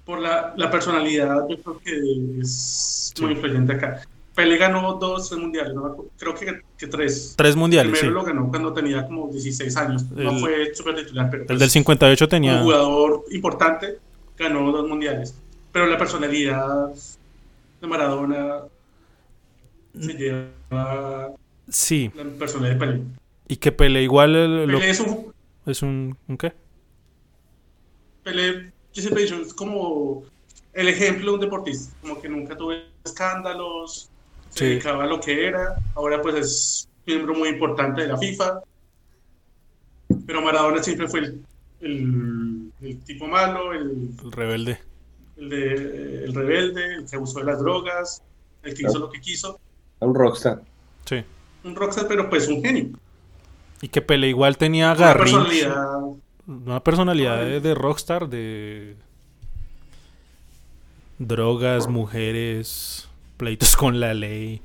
[0.04, 3.22] Por la, la personalidad, yo creo que es Sí.
[3.22, 4.02] muy influyente acá.
[4.34, 7.34] Pelé ganó dos tres mundiales, no creo que, que tres.
[7.36, 8.14] Tres mundiales, Primero sí.
[8.14, 10.04] lo ganó cuando tenía como 16 años.
[10.10, 12.52] No El- fue súper titular, pero El pues, del 58 tenía...
[12.54, 13.98] como jugador importante
[14.38, 15.34] ganó dos mundiales.
[15.70, 16.90] Pero la personalidad
[17.80, 18.62] de Maradona
[19.94, 20.02] Mm.
[20.02, 21.32] se lleva
[21.68, 22.10] Sí.
[22.14, 23.00] la personalidad de Pelé.
[23.48, 25.32] Y que Pelé igual eh, lo- Pelé es un,
[25.66, 26.16] es un...
[26.26, 26.54] ¿Un qué?
[28.22, 30.22] Pelé, yo siempre he dicho, es como
[30.72, 32.72] el ejemplo de un deportista, como que nunca tuvo
[33.04, 34.08] escándalos,
[34.52, 34.64] se Sí.
[34.66, 38.60] dedicaba a lo que era, ahora pues es miembro muy importante de la FIFA,
[40.26, 41.42] pero Maradona siempre fue el,
[41.80, 44.78] el- el tipo malo, el, El rebelde.
[45.36, 48.22] el de- el rebelde, el que abusó de las drogas,
[48.62, 49.58] el que hizo lo que quiso,
[50.00, 50.62] Un rockstar.
[51.04, 51.22] Sí.
[51.64, 52.90] un rockstar, pero pues un genio,
[53.80, 55.38] Y que Pelé igual tenía una garrincha.
[55.38, 55.98] personalidad,
[56.46, 58.96] Una personalidad de, de rockstar, de
[61.18, 63.08] drogas, mujeres,
[63.42, 64.61] pleitos con la ley.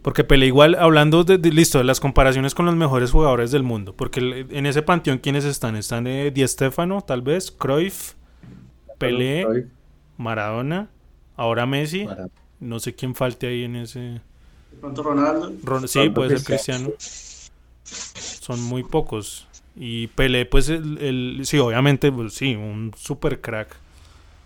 [0.00, 3.62] Porque Pelé igual, hablando de, de- listo, de las comparaciones con los mejores jugadores del
[3.62, 3.94] mundo.
[3.94, 5.76] Porque en ese panteón, ¿quiénes están?
[5.76, 8.14] Están eh, Di Stéfano, tal vez, Cruyff,
[8.98, 9.66] Pelé,
[10.16, 10.88] Maradona,
[11.36, 12.04] ahora Messi.
[12.06, 12.30] Maradona.
[12.60, 14.00] No sé quién falte ahí en ese...
[14.00, 14.20] De
[14.80, 15.52] pronto Ronaldo.
[15.64, 16.90] Ron- sí, puede ser Cristiano.
[16.96, 18.40] Cristiano.
[18.40, 19.46] Son muy pocos.
[19.76, 23.76] Y Pelé, pues, el, el- sí, obviamente, pues, sí, un super crack.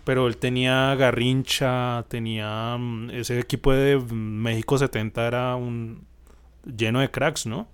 [0.07, 6.07] Pero él tenía Garrincha, tenía mm, ese equipo de mm, México 70 era un
[6.65, 7.67] lleno de cracks, ¿no?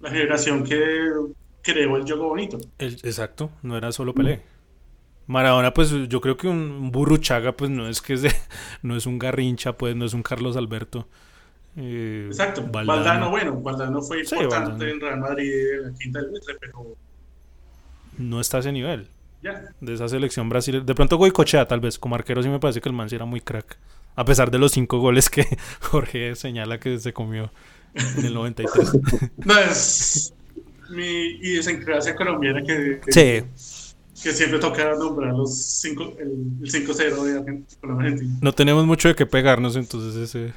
[0.00, 1.10] La generación que
[1.62, 2.58] creó el juego bonito.
[2.78, 4.42] El- exacto, no era solo Pelé.
[5.26, 8.32] Maradona, pues yo creo que un, Burruchaga, pues no es que es de-
[8.82, 11.08] no es un Garrincha, pues no es un Carlos Alberto.
[11.76, 12.62] Eh, Exacto.
[12.70, 12.86] Valdano.
[13.02, 14.92] Valdano, bueno, Valdano fue Sí, importante Valdano.
[14.92, 16.96] en Real Madrid en la quinta del Mitre, pero
[18.16, 19.08] No está a ese nivel.
[19.80, 20.84] De esa selección brasileña.
[20.84, 23.24] De pronto Goicochea, tal vez, como arquero sí me parece que el man sí era
[23.24, 23.78] muy crack.
[24.14, 25.46] A pesar de los cinco goles que
[25.80, 27.50] Jorge señala que se comió
[27.94, 28.92] en el 93.
[29.44, 30.34] No, es
[30.90, 31.04] mi
[31.40, 36.28] idiosincrasia colombiana que, que, Sí, que siempre toca nombrar los cinco, el,
[36.62, 38.38] el 5-0 de Argentina.
[38.40, 40.52] no tenemos mucho de qué pegarnos, entonces ese...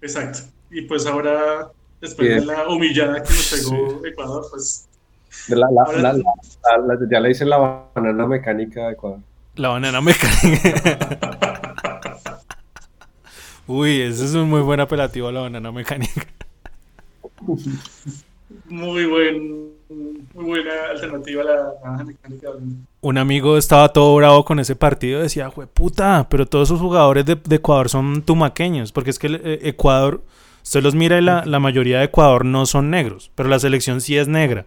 [0.00, 0.40] Exacto.
[0.70, 1.70] Y pues ahora,
[2.00, 2.40] después Bien.
[2.40, 4.88] de la humillada que nos pegó Ecuador, pues
[5.48, 9.18] la- la- Ahora la- tú- la- la- ya le dicen la banana mecánica de Ecuador.
[9.56, 10.98] La banana mecánica.
[13.66, 16.26] Uy, ese es un muy buen apelativo a la banana mecánica.
[18.68, 19.66] muy buen
[20.34, 22.48] muy buena alternativa a la naranja mecánica.
[23.00, 25.20] Un amigo estaba todo bravo con ese partido.
[25.20, 28.92] Decía, "Jue puta, pero todos esos jugadores de, de Ecuador son tumaqueños.
[28.92, 30.22] Porque es que el, eh, Ecuador,
[30.62, 33.30] usted los mira y la, la mayoría de Ecuador no son negros.
[33.34, 34.66] Pero la selección sí es negra.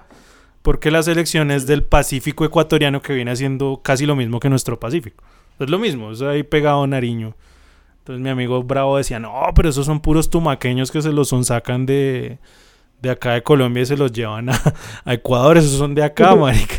[0.62, 4.80] Porque la selección es del Pacífico ecuatoriano que viene haciendo casi lo mismo que nuestro
[4.80, 5.24] Pacífico.
[5.60, 7.36] Es lo mismo, es ahí pegado Nariño.
[8.00, 11.45] Entonces mi amigo Bravo decía, no, pero esos son puros tumaqueños que se los son
[11.45, 12.39] sacan de,
[13.02, 14.60] de acá de Colombia y se los llevan a,
[15.06, 16.76] a Ecuador, esos son de acá, marica.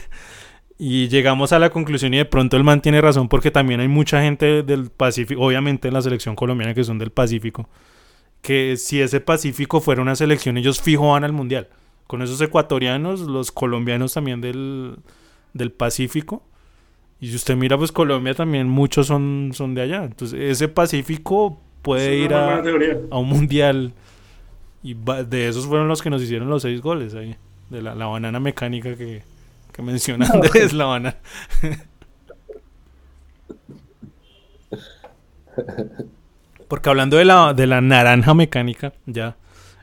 [0.79, 3.89] Y llegamos a la conclusión y de pronto el man tiene razón porque también hay
[3.89, 7.69] mucha gente del Pacífico, obviamente en la selección colombiana que son del Pacífico,
[8.41, 11.69] que si ese Pacífico fuera una selección ellos fijo van al Mundial.
[12.11, 14.97] Con esos ecuatorianos, los colombianos también del,
[15.55, 16.43] del Pacífico.
[17.21, 20.03] Y si usted mira, pues Colombia también muchos son, son de allá.
[20.03, 22.65] Entonces ese Pacífico puede Es ir a,
[23.13, 23.93] a un mundial.
[24.83, 27.37] Y de esos fueron los que nos hicieron los seis goles ahí.
[27.69, 29.23] De la, la banana mecánica que,
[29.71, 31.17] que menciona Andrés, la banana.
[36.67, 39.37] Porque hablando de la, de la naranja mecánica, ya.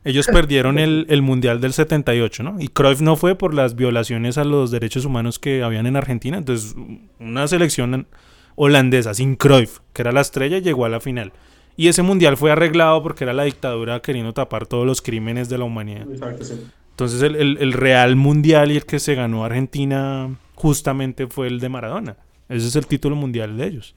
[0.08, 2.56] Ellos perdieron el, el Mundial del 78, ¿no?
[2.60, 6.38] Y Cruyff no fue por las violaciones a los derechos humanos que habían en Argentina.
[6.38, 6.76] Entonces,
[7.20, 8.08] una selección
[8.56, 11.34] holandesa sin Cruyff, que era la estrella, llegó a la final.
[11.76, 15.58] Y ese mundial fue arreglado porque era la dictadura queriendo tapar todos los crímenes de
[15.60, 16.10] la humanidad.
[16.12, 16.64] Exacto, sí.
[16.92, 21.60] Entonces el, el- el real mundial y el que se ganó Argentina justamente fue el
[21.60, 22.18] de Maradona.
[22.50, 23.94] Ese es el título mundial de ellos,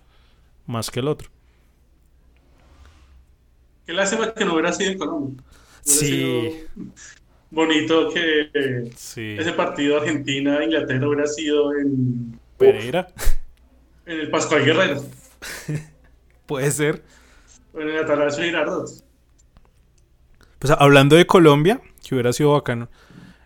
[0.66, 1.30] más que el otro.
[3.86, 5.42] Qué lástima que no hubiera sido en Colombia.
[5.82, 6.64] Sí.
[7.50, 9.36] bonito que Sí.
[9.38, 13.08] ese partido Argentina-Inglaterra hubiera sido en, Pereira,
[14.06, 15.04] en el Pascual Guerrero,
[16.46, 17.02] puede ser.
[17.74, 18.88] en el Atalaya Girardot.
[20.58, 22.88] Pues hablando de Colombia, que hubiera sido bacano.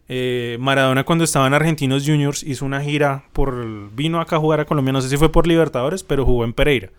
[0.09, 3.91] eh, Maradona cuando estaba en Argentinos Juniors hizo una gira por...
[3.95, 6.53] Vino acá a jugar a Colombia, no sé si fue por Libertadores, pero jugó en
[6.53, 6.91] Pereira.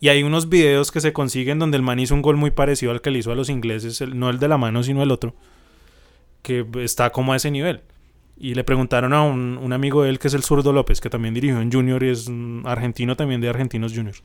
[0.00, 2.92] Y hay unos videos que se consiguen donde el man hizo un gol muy parecido
[2.92, 5.10] al que le hizo a los ingleses, el- no el de la mano, sino el
[5.10, 5.34] otro,
[6.42, 7.82] que está como a ese nivel.
[8.40, 11.34] Y le preguntaron a un, amigo de él, que es el zurdo López, que también
[11.34, 12.30] dirigió en Junior y es
[12.64, 14.22] argentino también de Argentinos Juniors.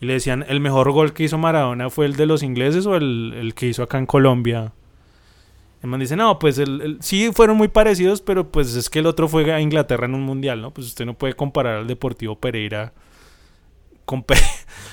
[0.00, 2.96] Y le decían, ¿el mejor gol que hizo Maradona fue el de los ingleses o
[2.96, 4.72] el, que hizo acá en Colombia?
[5.82, 9.06] El man dice, no, pues el, sí fueron muy parecidos, pero pues es que el
[9.06, 10.70] otro fue a Inglaterra en un mundial, ¿no?
[10.72, 12.92] Pues usted no puede comparar al Deportivo Pereira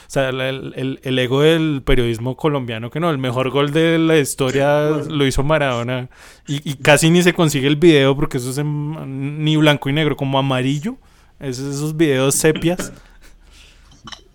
[0.10, 0.42] O sea, el,
[0.76, 5.26] el- el ego del periodismo colombiano, que no, el mejor gol de la historia lo
[5.28, 6.10] hizo Maradona.
[6.48, 9.94] Y, y casi ni se consigue el video porque eso es en- ni blanco y
[9.94, 10.98] negro, como amarillo.
[11.40, 12.92] Esos, esos videos sepias.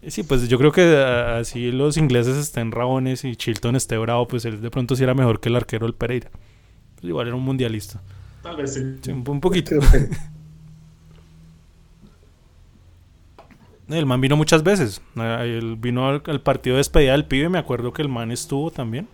[0.06, 4.28] Sí, pues yo creo que ah, así los ingleses estén rabones y Chilton esté bravo,
[4.28, 6.30] pues él de pronto sí era mejor que el arquero del Pereira.
[6.96, 8.02] Pues igual era un mundialista.
[8.42, 8.80] Tal vez sí.
[9.00, 9.76] Sí, un, un poquito.
[13.88, 15.02] El man vino muchas veces.
[15.16, 17.48] Ah, Él vino al, al partido de despedida del pibe.
[17.48, 19.06] Me acuerdo que el man estuvo también.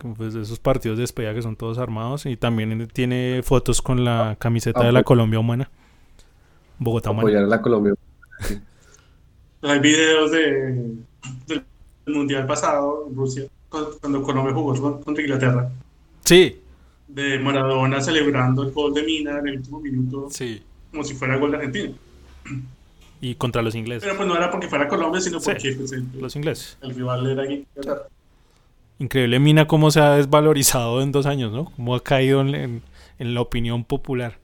[0.00, 2.26] Como pues de esos partidos de despedida que son todos armados.
[2.26, 5.70] Y también tiene fotos con la camiseta de la Colombia Humana.
[6.78, 7.22] Bogotá Humana.
[7.22, 7.94] Apoyar a la Colombia.
[9.62, 10.94] Hay videos de,
[11.46, 11.64] del
[12.06, 15.70] Mundial pasado en Rusia, cu- cuando Colombia jugó con- contra Inglaterra,
[16.22, 16.60] Sí,
[17.08, 20.62] de Maradona celebrando el gol de Mina en el último minuto, sí.
[20.90, 21.94] como si fuera gol de Argentina.
[23.20, 24.02] Y contra los ingleses.
[24.02, 26.76] Pero pues no era porque fuera Colombia, sino Sí, porque pues, el, Los ingleses.
[26.82, 28.02] el rival era Inglaterra.
[28.98, 31.66] Increíble Mina cómo se ha desvalorizado en dos años, ¿no?
[31.76, 32.82] Cómo ha caído en, en-
[33.18, 34.38] en la opinión popular.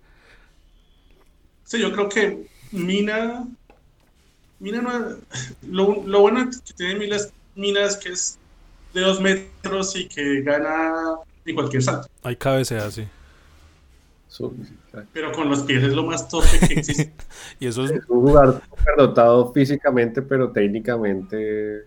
[1.64, 3.46] Sí, yo creo que Mina.
[4.58, 5.16] Mina no.
[5.68, 8.38] Lo, lo bueno que tiene Mina es, Mina es que es
[8.94, 10.92] de dos metros y que gana
[11.44, 12.08] en cualquier salto.
[12.22, 13.04] Hay cabeceas, sí.
[15.12, 17.12] Pero con los pies es lo más torpe que existe.
[17.60, 21.80] Y eso es Es un jugador superdotado físicamente, pero técnicamente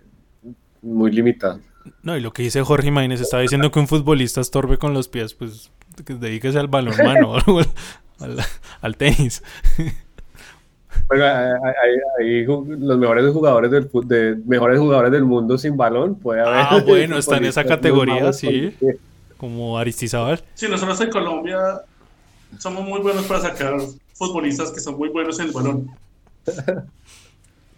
[0.82, 1.60] muy limitado.
[2.02, 5.08] No, y lo que dice Jorge Maínez, estaba diciendo que un futbolista estorbe con los
[5.08, 5.72] pies, pues
[6.06, 7.60] que dedíquese al balonmano o
[8.20, 8.38] al,
[8.82, 9.42] al tenis.
[11.08, 15.76] Bueno, hay, hay- hay ju- los mejores jugadores del de, mejores jugadores del mundo sin
[15.76, 16.54] balón puede haber.
[16.56, 18.76] Ah, bueno, está en esa categoría, sí.
[19.38, 20.44] Como Aristizábal.
[20.54, 21.82] Sí, nosotros en Colombia
[22.60, 23.76] somos muy buenos para sacar
[24.14, 25.90] futbolistas que son muy buenos en el balón.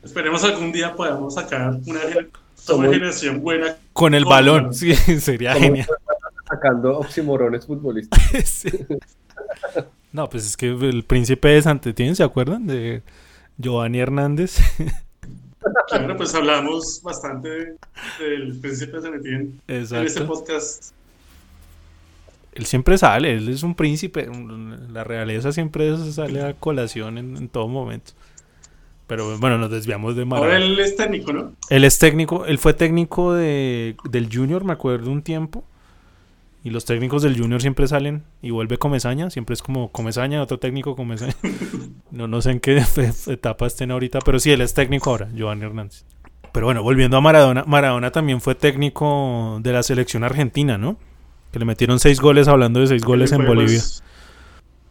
[0.04, 2.00] Esperemos algún día podamos sacar una,
[2.74, 3.76] una generación buena.
[3.94, 5.88] Con el Con balón, sí, sería Como genial.
[6.48, 8.22] sacando oximorones futbolistas.
[8.46, 8.70] Sí.
[10.12, 12.66] No, pues es que el príncipe de Santetien, ¿se acuerdan?
[12.68, 13.02] De
[13.58, 14.58] Giovanni Hernández.
[15.88, 17.76] Claro, pues hablamos bastante de-
[18.20, 20.92] del príncipe de Etienne en este podcast.
[22.56, 24.28] Él siempre sale, él es un príncipe.
[24.92, 28.14] La realeza siempre sale a colación en, en todo momento.
[29.08, 30.66] Pero bueno, nos desviamos de Ahora Maradona.
[30.66, 31.52] él es técnico, ¿no?
[31.70, 35.64] Él es técnico, él fue técnico de, del Junior, me acuerdo un tiempo.
[36.64, 40.58] Y los técnicos del Junior siempre salen y vuelve Comesaña, siempre es como Comesaña, otro
[40.58, 41.36] técnico Comesaña.
[42.12, 42.82] No, no sé en qué
[43.28, 46.06] etapa estén ahorita, pero sí, él es técnico ahora, Giovanni Hernández.
[46.54, 50.98] Pero bueno, volviendo a Maradona, Maradona también fue técnico de la selección argentina, ¿no?
[51.56, 53.80] Que le metieron seis goles, hablando de seis goles en Bolivia.
[53.80, 54.04] pues,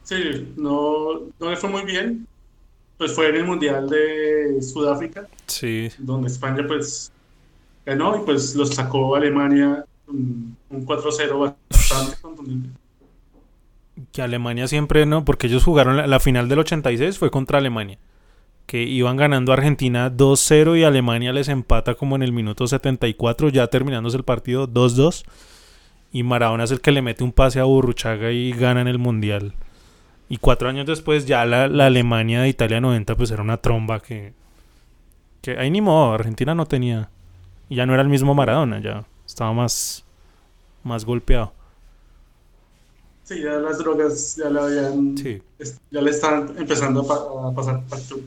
[0.03, 2.27] sí, no, no le fue muy bien.
[2.96, 7.12] Pues fue en el Mundial de Sudáfrica, Sí, donde España pues
[7.85, 12.70] ganó y pues los sacó Alemania un, un 4-0 bastante contundente.
[14.12, 17.98] que Alemania siempre no, porque ellos jugaron la, la final del 86 fue contra Alemania,
[18.64, 23.50] que iban ganando a Argentina 2-0 y Alemania les empata como en el minuto 74,
[23.50, 25.24] ya terminándose el partido 2-2
[26.14, 29.53] y Maradona es el que le mete un pase a Burruchaga y ganan el mundial.
[30.31, 34.00] Y cuatro años después ya la, la Alemania de Italia 90 pues era una tromba
[34.00, 34.33] que,
[35.42, 37.11] que ahí ni modo, Argentina no tenía,
[37.68, 40.05] y ya no era el mismo Maradona, ya estaba más,
[40.85, 41.53] más golpeado.
[43.24, 45.42] Sí, ya las drogas ya le habían, Sí.
[45.90, 48.22] ya le estaban empezando a, pa- a pasar factura.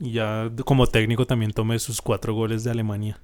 [0.00, 3.18] Y ya como técnico también tomé sus cuatro goles de Alemania.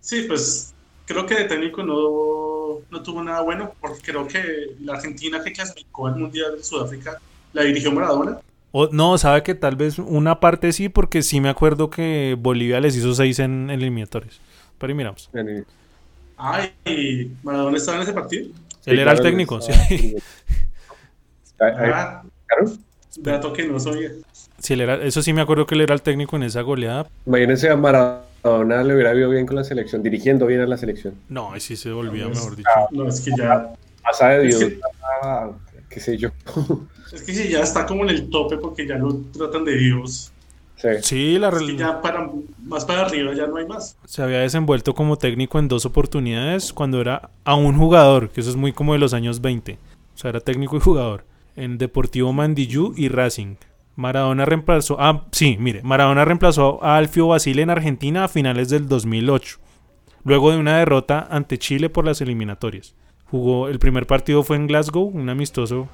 [0.00, 0.72] Sí, pues
[1.06, 5.52] creo que de técnico no, no tuvo nada bueno, porque creo que la Argentina que
[5.52, 7.18] clasificó al Mundial de Sudáfrica
[7.52, 8.38] la dirigió Maradona.
[8.72, 12.80] O, no, sabe que tal vez una parte sí, porque sí me acuerdo que Bolivia
[12.80, 14.40] les hizo seis en, en eliminatorios.
[14.78, 15.30] Pero ahí miramos.
[15.32, 15.40] Sí,
[16.36, 18.48] Ay, ¿y Maradona estaba en ese partido.
[18.84, 19.72] Él era el técnico, sí.
[19.72, 20.14] Ahí-
[21.58, 22.72] Ah, claro.
[23.16, 24.10] dato que no sabía.
[24.58, 27.06] Sí, él era, eso sí me acuerdo que él era el técnico en esa goleada.
[27.24, 31.14] Imagínense a Maradona le hubiera ido bien con la selección, dirigiendo bien a la selección.
[31.28, 32.68] No, ahí sí se volvía, No, es- mejor dicho.
[32.92, 33.72] No, es que ya,
[34.02, 34.80] Pasa de Es Dios, que-
[35.24, 35.50] ah,
[35.90, 36.28] qué sé yo.
[37.12, 40.30] es que sí, ya está como en el tope porque ya lo tratan de Dios.
[40.76, 40.88] Sí.
[41.02, 42.30] Sí, la Es que real- ya para,
[42.64, 43.96] más para arriba ya no hay más.
[44.04, 48.50] se había desenvuelto como técnico en dos oportunidades cuando era a un jugador, que eso
[48.50, 49.78] es muy como de los años 20.
[50.14, 51.24] O sea, era técnico y jugador.
[51.56, 53.56] En Deportivo Mandillú y Racing.
[53.96, 54.96] Maradona reemplazó.
[55.00, 55.82] Ah, sí, mire.
[55.82, 59.58] Maradona reemplazó a Alfio Basile en Argentina a finales del 2008.
[60.22, 62.94] Luego de una derrota ante Chile por las eliminatorias.
[63.30, 63.68] Jugó.
[63.68, 65.88] El primer partido fue en Glasgow, un amistoso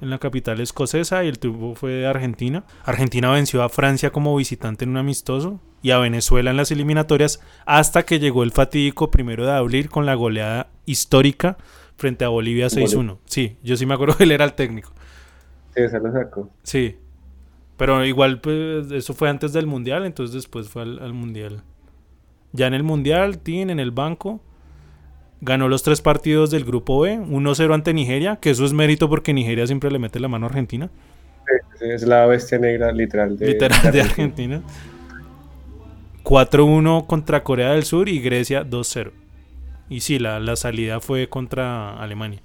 [0.00, 2.64] en la capital escocesa y el triunfo fue de Argentina.
[2.84, 7.40] Argentina venció a Francia como visitante en un amistoso y a Venezuela en las eliminatorias
[7.66, 11.56] hasta que llegó el fatídico primero de abril con la goleada histórica
[11.96, 13.18] frente a Bolivia 6-1.
[13.26, 14.92] Sí, yo sí me acuerdo que él era el técnico.
[15.74, 16.50] Sí, se lo sacó.
[16.62, 16.96] Sí.
[17.82, 21.64] Pero igual pues eso fue antes del mundial, entonces después fue al, al mundial.
[22.52, 24.40] Ya en el mundial, Tin en el banco
[25.40, 29.34] ganó los tres partidos del grupo B, 1-0 ante Nigeria, que eso es mérito porque
[29.34, 30.90] Nigeria siempre le mete la mano a Argentina.
[31.80, 34.62] Es la bestia negra literal de, literal de Argentina.
[36.22, 39.10] 4-1 contra Corea del Sur y Grecia 2-0.
[39.88, 42.42] Y sí, la, la salida fue contra Alemania.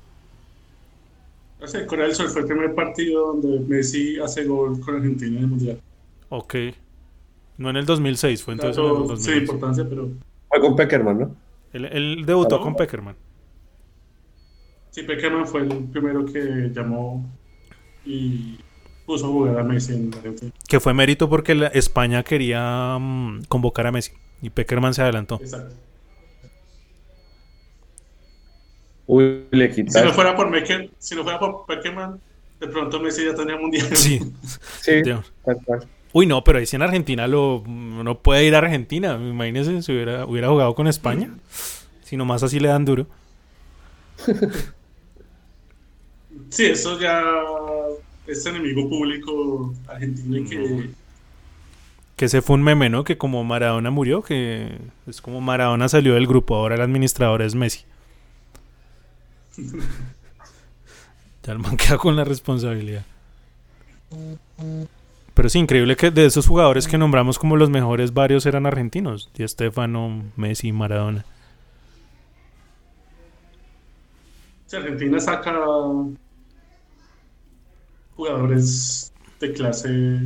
[1.65, 5.43] Sea, Corea del Sur fue el primer partido donde Messi hace gol con Argentina en
[5.43, 5.81] el Mundial.
[6.29, 6.55] Ok.
[7.57, 9.33] No en el 2006, fue entonces en el Dato 2006.
[9.35, 10.09] sin importancia, pero
[10.49, 11.35] Fue con Peckerman, ¿no?
[11.73, 12.75] Él, él debutó con.
[12.75, 13.15] Peckerman.
[14.91, 17.25] sí, Peckerman fue el primero que llamó
[18.05, 18.57] y
[19.05, 20.51] puso a jugar a Messi en Argentina.
[20.67, 25.39] Que fue mérito porque la- España quería mm, convocar a Messi y Peckerman se adelantó.
[25.41, 25.75] Exacto.
[29.07, 30.03] Uy, le Si quita.
[30.03, 32.19] no fuera por Mecker, si no fuera por Peckerman,
[32.59, 33.87] de pronto Messi ya tenía mundial.
[33.95, 34.19] Sí.
[34.81, 35.31] Sí, Dios.
[35.45, 35.87] tal cual.
[36.13, 39.15] Uy, no, pero ahí sí en Argentina lo, no puede ir a Argentina.
[39.19, 41.29] Imagínense si hubiera, hubiera jugado con España.
[42.03, 43.07] Si nomás así le dan duro.
[46.49, 47.21] Sí, eso ya
[48.27, 50.89] es enemigo público argentino que
[52.15, 53.03] Que ese fue un meme, ¿no?
[53.03, 54.69] Que como Maradona murió, que
[55.07, 57.85] es como Maradona salió del grupo, ahora el administrador es Messi.
[61.43, 63.05] ya el man queda con la responsabilidad.
[65.33, 69.29] Pero es increíble que de esos jugadores que nombramos como los mejores, varios eran argentinos.
[69.35, 71.25] Di Stefano, Messi, Maradona.
[74.65, 75.55] si Argentina saca
[78.15, 80.19] jugadores de clase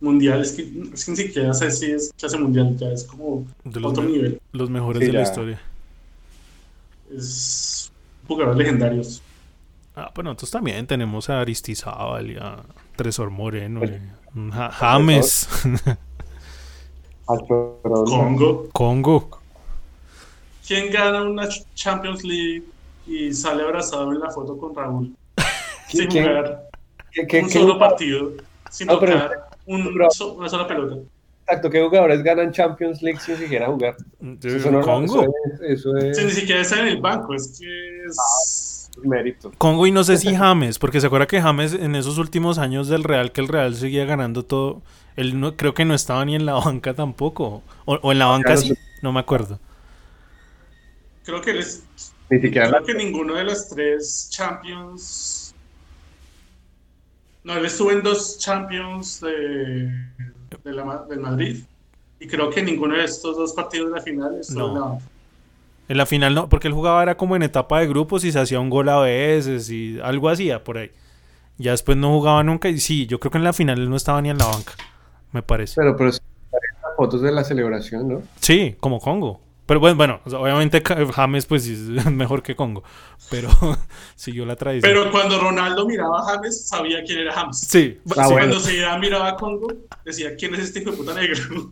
[0.00, 0.62] mundial, es que,
[0.94, 4.04] es que ni siquiera sé si es clase mundial, ya es como De los, otro
[4.04, 4.40] nivel.
[4.52, 5.60] los mejores Sí, de la historia.
[7.14, 7.92] Es
[8.36, 9.22] jugadores legendarios.
[9.96, 12.56] Ah, pero nosotros también tenemos a Aristizábal y a
[12.96, 15.48] Tresor Moreno, Pues, y a Ja- James,
[17.28, 17.36] Ah.
[18.06, 18.68] Congo.
[18.72, 19.30] Congo.
[20.66, 22.64] ¿Quién gana una Ch- Champions League
[23.06, 25.14] y sale abrazado en la foto con Raúl?
[25.88, 26.24] Sin ¿Quién?
[26.24, 26.68] jugar
[27.12, 28.32] ¿Qué, qué- un qué solo partido,
[28.70, 30.96] sin No, pero- tocar un pero- so- una sola pelota.
[31.50, 33.96] Exacto, ¿qué jugadores ganan Champions League sin siquiera jugar?
[34.42, 35.22] Eso no- Congo.
[35.22, 38.90] Eso es, eso es Sí, ni siquiera está en el banco, es que es...
[39.02, 39.50] mérito.
[39.58, 42.86] Congo y no sé si James, porque se acuerda que James en esos últimos años
[42.88, 44.82] del Real, que el Real seguía ganando todo,
[45.16, 47.62] él no, creo que no estaba ni en la banca tampoco.
[47.84, 49.58] O, o en la banca Claro, sí, no me acuerdo.
[51.24, 51.84] Creo que él es-
[52.30, 55.54] Ni siquiera creo la- que ninguno de los tres Champions...
[57.42, 59.90] No, él estuvo en dos Champions de,
[60.64, 61.58] de la del Madrid
[62.18, 64.68] y creo que ninguno de estos dos partidos de la final estuvo No.
[64.68, 65.04] en la banca.
[65.88, 68.38] En la final no, porque él jugaba era como en etapa de grupos y se
[68.38, 70.90] hacía un gol a veces y algo hacía por ahí.
[71.58, 73.96] Ya después no jugaba nunca y sí, yo creo que en la final él no
[73.96, 74.72] estaba ni en la banca,
[75.32, 75.74] me parece.
[75.76, 76.12] Pero, pero
[76.96, 78.22] fotos de la celebración, ¿no?
[78.40, 79.40] Sí, como Congo.
[79.70, 80.82] Pero bueno, bueno, o sea, obviamente
[81.14, 82.82] James pues sí es mejor que Congo,
[83.30, 83.50] pero
[84.16, 84.92] siguió la tradición.
[84.92, 87.60] Pero cuando Ronaldo miraba a James, sabía quién era James.
[87.60, 88.32] sí, Ah, sí, bueno.
[88.32, 89.68] Cuando Zidane miraba a Congo,
[90.04, 91.38] decía, ¿quién es este hijo de puta negro?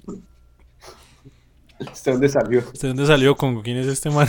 [1.80, 2.60] ¿De dónde salió?
[2.80, 3.62] ¿De dónde salió Congo?
[3.64, 4.28] ¿Quién es este man?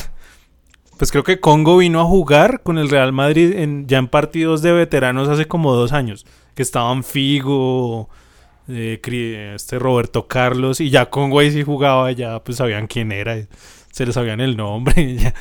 [0.97, 4.63] Pues creo que Congo vino a jugar con el Real Madrid en, ya en partidos
[4.63, 6.25] de veteranos hace como dos años.
[6.55, 8.09] Que estaban Figo,
[8.69, 13.35] eh, este Roberto Carlos, y ya Congo ahí sí jugaba, ya pues sabían quién era,
[13.91, 15.33] se les sabían el nombre, y ya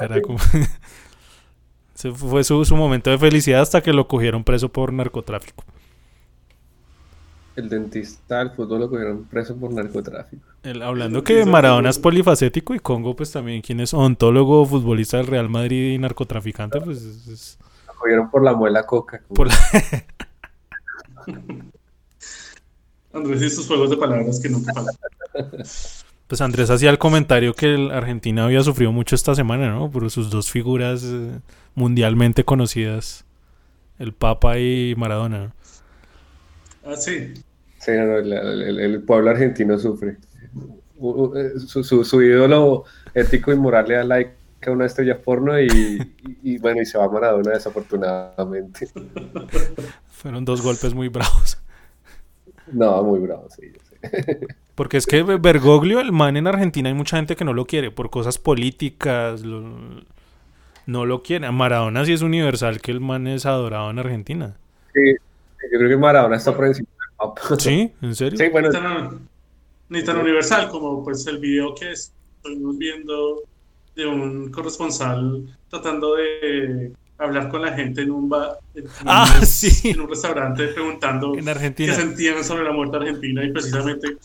[0.00, 0.38] era como...
[1.94, 5.64] Ese fue su, su momento de felicidad hasta que lo cogieron preso por narcotráfico.
[7.56, 10.42] El dentista del fútbol lo cogieron preso por narcotráfico.
[10.62, 15.26] El- hablando que Maradona es polifacético y Congo pues también, quien es odontólogo, futbolista del
[15.26, 19.18] Real Madrid y narcotraficante, pues es- Lo cogieron por la muela coca.
[19.28, 19.54] como- por la-
[23.12, 24.94] Andrés y sus juegos de palabras que nunca faltan.
[26.26, 29.90] Pues Andrés hacía el comentario que el Argentina había sufrido mucho esta semana, ¿no?
[29.90, 31.40] Por sus dos figuras eh,
[31.74, 33.24] mundialmente conocidas,
[33.98, 35.38] el Papa y Maradona.
[35.46, 35.52] ¿no?
[36.92, 37.34] Ah, sí.
[37.80, 40.18] Sí, no, el, el- el pueblo argentino sufre.
[41.36, 42.84] Eh, Su, su- su ídolo
[43.14, 44.32] ético y moral le da like
[44.66, 48.88] a una estrella porno y, y- y, bueno, y se va a Maradona desafortunadamente.
[50.12, 51.58] Fueron dos golpes muy bravos.
[52.72, 53.70] No, muy bravo, sí.
[53.72, 54.38] yo sé.
[54.74, 57.90] Porque es que Bergoglio, el man en Argentina, hay mucha gente que no lo quiere
[57.90, 59.42] por cosas políticas.
[59.42, 60.00] lo-
[60.86, 61.46] no lo quiere.
[61.46, 64.56] A Maradona sí es universal que el man es adorado en Argentina.
[64.92, 65.12] Sí,
[65.70, 67.42] yo creo que Maradona está por encima del Papa.
[67.58, 67.92] ¿Sí?
[68.02, 68.38] ¿En serio?
[68.38, 69.28] Sí, bueno, Ni tan,
[69.90, 73.42] ni tan universal como pues el video que estuvimos viendo
[73.94, 79.46] de un corresponsal tratando de hablar con la gente en un bar, en, Ah, un,
[79.46, 79.90] sí.
[79.90, 81.44] en un restaurante preguntando En
[81.74, 84.16] qué sentían sobre la muerte argentina y precisamente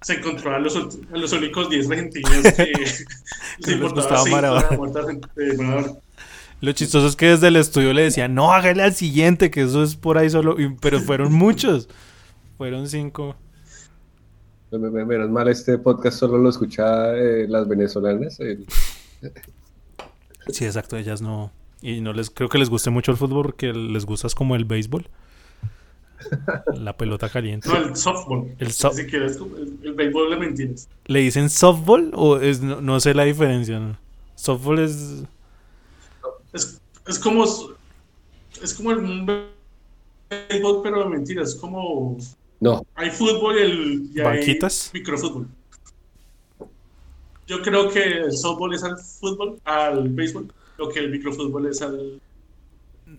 [0.00, 3.06] se encontró a los, a los únicos 10 argentinos que les
[3.58, 5.00] les importaba la muerte
[5.36, 5.92] de Maradona.
[6.60, 9.82] Lo chistoso es que desde el estudio le decían, no, hágale al siguiente, que eso
[9.82, 10.60] es por ahí solo.
[10.60, 11.88] y- pero fueron muchos.
[12.56, 13.34] Fueron cinco.
[14.70, 18.38] me- me- menos mal este podcast solo lo escucha eh, las venezolanas.
[20.48, 21.52] Sí, exacto, ellas no.
[21.82, 24.54] Y no les creo que les guste mucho el fútbol porque les gusta es como
[24.56, 25.06] el béisbol.
[26.76, 27.68] La pelota caliente.
[27.68, 28.54] No, el softball.
[28.58, 30.88] El soft- Ni siquiera es como el, el béisbol de mentiras.
[31.06, 33.80] ¿Le dicen softball o es no, no sé la diferencia?
[33.80, 33.98] ¿no?
[34.36, 35.24] Softball es
[36.52, 37.44] Es, es como
[38.62, 39.26] es como el
[40.48, 42.16] béisbol, pero mentira, es como
[42.60, 44.90] No, hay fútbol y, el, y hay ¿Banquitas?
[44.94, 45.48] microfútbol.
[47.48, 51.82] Yo creo que el softball es al fútbol, al béisbol, lo que el microfútbol es
[51.82, 52.20] al...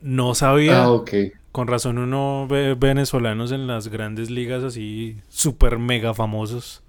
[0.02, 0.84] No sabía.
[0.84, 1.12] ah, ok.
[1.52, 6.82] Con razón uno ve venezolanos en las grandes ligas así súper mega famosos.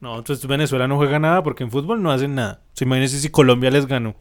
[0.00, 2.60] No, entonces Venezuela no juega nada porque en fútbol no hacen nada.
[2.74, 4.14] Se imagínense si Colombia les ganó.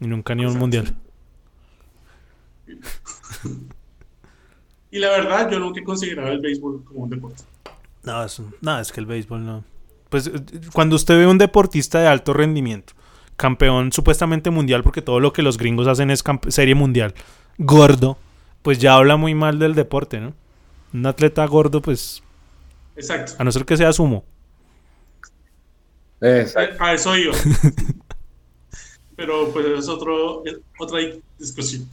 [0.00, 0.60] Y nunca ni un Exacto.
[0.60, 0.96] mundial.
[4.90, 7.42] Y la verdad, yo nunca he considerado el béisbol como un deporte.
[8.04, 9.64] No, es, no, es que el béisbol no.
[10.08, 10.40] Pues eh,
[10.72, 12.94] cuando usted ve un deportista de alto rendimiento,
[13.38, 17.14] campeón supuestamente mundial, porque todo lo que los gringos hacen es serie mundial,
[17.56, 18.18] gordo,
[18.60, 20.34] pues ya habla muy mal del deporte, ¿no?
[20.92, 22.22] Un atleta gordo, pues,
[22.96, 23.32] Exacto.
[23.38, 24.24] a no ser que sea sumo.
[26.20, 26.82] Exacto.
[26.84, 27.32] A eso iba.
[29.16, 31.00] Pero pues es otro, es otra
[31.38, 31.88] discusión.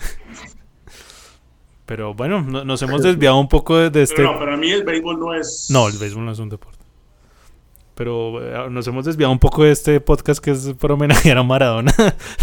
[1.86, 4.16] Pero bueno, no- nos hemos desviado un poco de, de este...
[4.16, 5.68] Pero no, para mí el béisbol no es...
[5.70, 6.85] No, el béisbol no es un deporte.
[7.96, 11.44] Pero eh, nos hemos desviado un poco de este podcast que es por homenajear a
[11.44, 11.94] Maradona.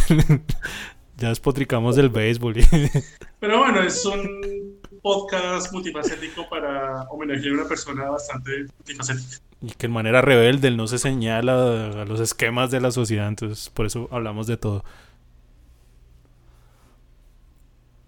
[1.18, 2.54] ya despotricamos del béisbol.
[3.40, 9.42] Pero bueno, es un podcast multifacético para homenajear a una persona bastante multifacética.
[9.60, 13.28] y que en manera rebelde él no se señala a los esquemas de la sociedad.
[13.28, 14.84] Entonces, por eso hablamos de todo.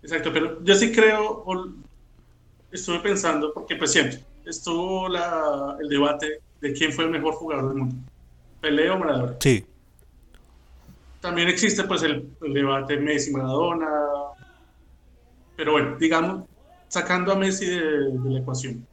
[0.03, 1.45] Exacto, pero yo sí creo,
[2.71, 7.69] estuve pensando, porque pues siempre estuvo la, el debate de quién fue el mejor jugador
[7.69, 7.97] del mundo,
[8.63, 9.37] Pelé o Maradona.
[9.39, 9.67] Sí,
[11.21, 13.87] También existe pues el, el debate Messi-Maradona,
[15.57, 16.45] pero bueno, digamos,
[16.89, 18.87] sacando a Messi de, de la ecuación.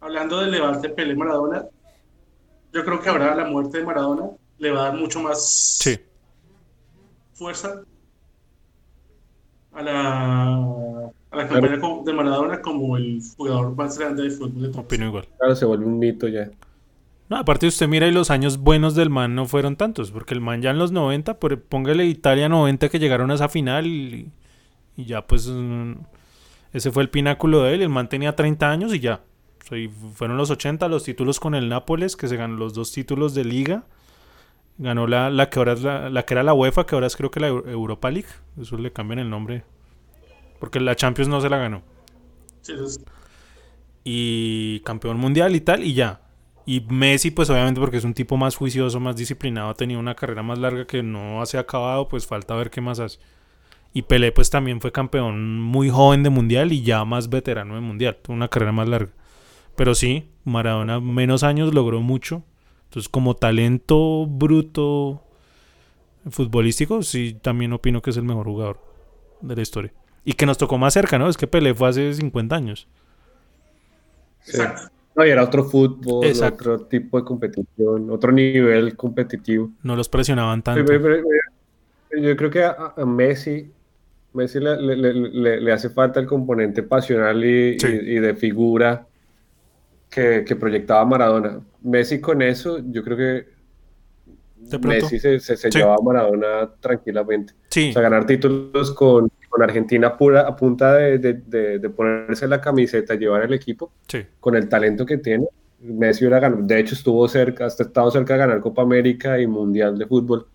[0.00, 1.66] Hablando del debate Pelé-Maradona,
[2.72, 5.96] yo creo que ahora la muerte de Maradona le va a dar mucho más sí.
[7.32, 7.80] fuerza
[9.72, 10.93] a la,
[11.34, 14.84] a la campaña de Maradona como el jugador más grande de fútbol de todos.
[14.84, 15.28] Opino igual.
[15.38, 16.50] Claro, se vuelve un mito ya.
[17.28, 20.40] No, aparte usted mira y los años buenos del man no fueron tantos, porque el
[20.40, 24.30] man ya en los 90, por, póngale Italia 90 que llegaron a esa final y,
[24.96, 25.92] y ya pues mm,
[26.74, 29.22] ese fue el pináculo de él, el man tenía 30 años y ya.
[29.62, 32.74] O sea, y fueron los 80 los títulos con el Nápoles, que se ganó los
[32.74, 33.84] dos títulos de liga.
[34.76, 37.16] Ganó la, la que ahora es la, la que era la UEFA, que ahora es
[37.16, 38.28] creo que la Eu- Europa League.
[38.60, 39.64] Eso le cambian el nombre.
[40.64, 41.82] Porque la Champions no se la ganó
[42.62, 42.72] Sí,
[44.02, 46.22] y campeón mundial y tal, y ya.
[46.64, 50.14] Y Messi, pues obviamente porque es un tipo más juicioso, más disciplinado, ha tenido una
[50.14, 53.18] carrera más larga que no se ha acabado, pues falta ver qué más hace.
[53.92, 57.82] Y Pelé, pues también fue campeón muy joven de mundial y ya más veterano de
[57.82, 59.12] mundial, tuvo una carrera más larga.
[59.76, 62.42] Pero sí, Maradona menos años logró mucho.
[62.84, 65.24] Entonces, como talento bruto
[66.30, 68.80] futbolístico, sí, también opino que es el mejor jugador
[69.42, 69.92] de la historia.
[70.24, 71.28] Y que nos tocó más cerca, ¿no?
[71.28, 72.86] Es que Pelé fue hace 50 años.
[74.40, 74.58] Sí.
[75.16, 76.72] No, y era otro fútbol, Exacto.
[76.74, 79.70] otro tipo de competición, otro nivel competitivo.
[79.82, 80.84] No los presionaban tanto.
[80.84, 81.22] Pero- pero-
[82.10, 83.70] pero Yo creo que a, a Messi,
[84.34, 87.86] Messi le, le- le- le- le hace falta el componente pasional y, Sí.
[87.88, 89.06] y- y de figura
[90.10, 91.60] que, que proyectaba Maradona.
[91.82, 93.54] Messi con eso, yo creo que.
[94.80, 95.78] Messi se, se, se Sí.
[95.78, 97.52] llevaba a Maradona tranquilamente.
[97.68, 101.90] Sí, O sea, ganar títulos con, con Argentina pura, a punta de, de- de- de
[101.90, 104.18] ponerse la camiseta, llevar el equipo, sí.
[104.40, 105.46] con el talento que tiene.
[105.80, 109.46] Messi hubiera ganado, de hecho estuvo cerca, hasta estado cerca de ganar Copa América y
[109.46, 110.46] Mundial de Fútbol.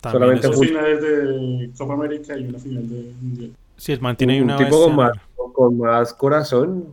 [0.00, 3.50] También Solamente Dos finales de Copa América y una final de Mundial.
[3.76, 5.12] sí, el man tiene ahí un una tipo con más,
[5.54, 6.86] con más corazón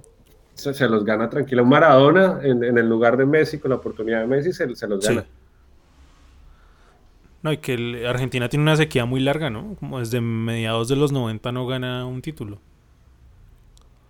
[0.53, 1.65] se, se los gana tranquilo.
[1.65, 5.03] Maradona, en, en el lugar de Messi, con la oportunidad de Messi, se, se los
[5.03, 5.19] Sí.
[7.43, 9.75] No, y que el- Argentina tiene una sequía muy larga, ¿no?
[9.79, 12.59] Como desde mediados de los 90 no gana un título.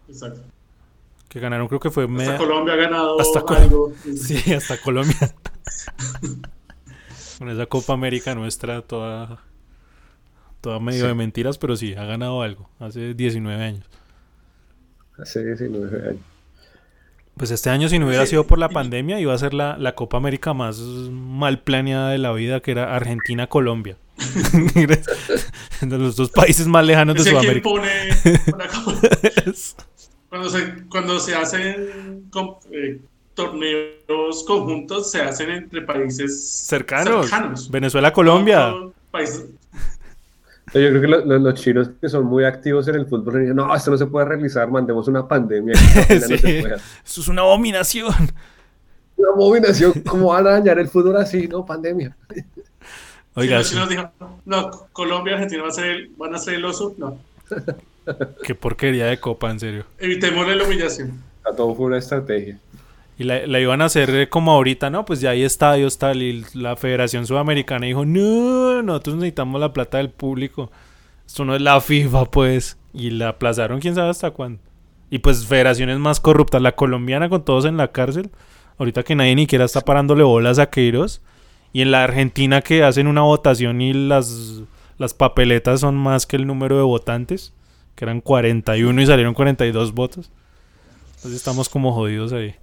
[0.08, 0.42] Exacto.
[1.30, 3.92] Que ganaron creo que fue Hasta media- Colombia ha ganado Hasta Col- algo.
[4.16, 5.18] Sí, hasta Colombia.
[7.40, 9.40] Con esa Copa América nuestra toda
[10.62, 11.08] toda medio Sí.
[11.08, 13.86] de mentiras, pero sí, ha ganado algo hace 19 años.
[15.18, 16.22] Hace 19 años.
[17.38, 18.32] Pues este año si no hubiera Sí.
[18.32, 22.20] sido por la pandemia iba a ser la, la Copa América más mal planeada de
[22.20, 23.98] la vida, que era Argentina-Colombia.
[25.82, 27.64] los dos países más lejanos de Sudamérica.
[27.70, 27.90] pone
[28.54, 29.00] una Copa-
[30.30, 32.24] cuando se cuando se hacen
[32.72, 33.00] eh,
[33.34, 37.28] torneos conjuntos se hacen entre países cercanos.
[37.30, 37.72] cercanos.
[37.72, 38.74] Venezuela-Colombia.
[39.12, 39.46] Países-
[40.74, 43.56] Yo creo que lo- lo- los chinos que son muy activos en el fútbol dicen,
[43.56, 45.74] no, esto no se puede realizar, mandemos una pandemia.
[46.10, 46.76] no se puede.
[47.06, 48.14] Eso es una abominación.
[49.16, 51.48] Una abominación, ¿cómo van a dañar el fútbol así?
[51.48, 52.16] No, pandemia.
[53.36, 54.12] Oiga, los chinos dijeron,
[54.46, 57.18] no, Colombia y Argentina van a ser el, van a ser el oso, no.
[58.44, 59.86] Qué porquería de copa, en serio.
[59.98, 61.20] Evitémosle la humillación.
[61.46, 62.60] A todo fue una estrategia.
[63.18, 65.06] Y la, la iban a hacer eh, como ahorita, ¿no?
[65.06, 69.98] Pues ya hay estadios tal y la Federación Sudamericana dijo, no, nosotros necesitamos la plata
[69.98, 70.72] del público.
[71.26, 72.78] Esto no es la FIFA, pues.
[72.94, 74.60] Y la aplazaron quién sabe hasta cuándo.
[75.10, 78.32] Y pues federaciones más corruptas, la colombiana con todos en la cárcel.
[78.78, 81.22] Ahorita que nadie ni siquiera está parándole bolas a Queiroz.
[81.72, 84.62] Y en la Argentina que hacen una votación y las,
[84.98, 87.54] las papeletas son más que el número de votantes.
[87.96, 90.32] Que eran 41 y salieron 42 votos.
[91.16, 92.56] Entonces estamos como jodidos ahí.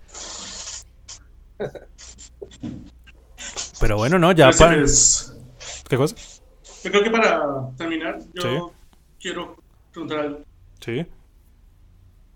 [3.80, 4.74] Pero bueno, no, ya para...
[4.74, 5.34] Entonces,
[5.88, 6.14] ¿Qué cosa?
[6.84, 8.58] yo creo que para terminar, yo Sí.
[9.20, 9.56] quiero
[9.92, 10.40] preguntar algo.
[10.80, 11.06] Sí.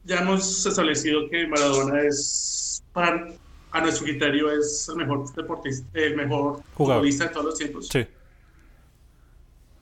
[0.05, 3.33] Ya hemos establecido que Maradona es, para,
[3.71, 7.01] a nuestro criterio, es el mejor deportista, el mejor Jugador.
[7.01, 7.89] futbolista de todos los tiempos.
[7.89, 8.07] Sí.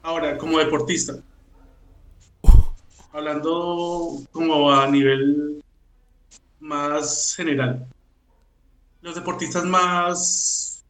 [0.02, 1.14] Ahora, como deportista,
[3.12, 5.62] hablando como a nivel
[6.60, 7.86] más general,
[9.02, 10.84] los deportistas más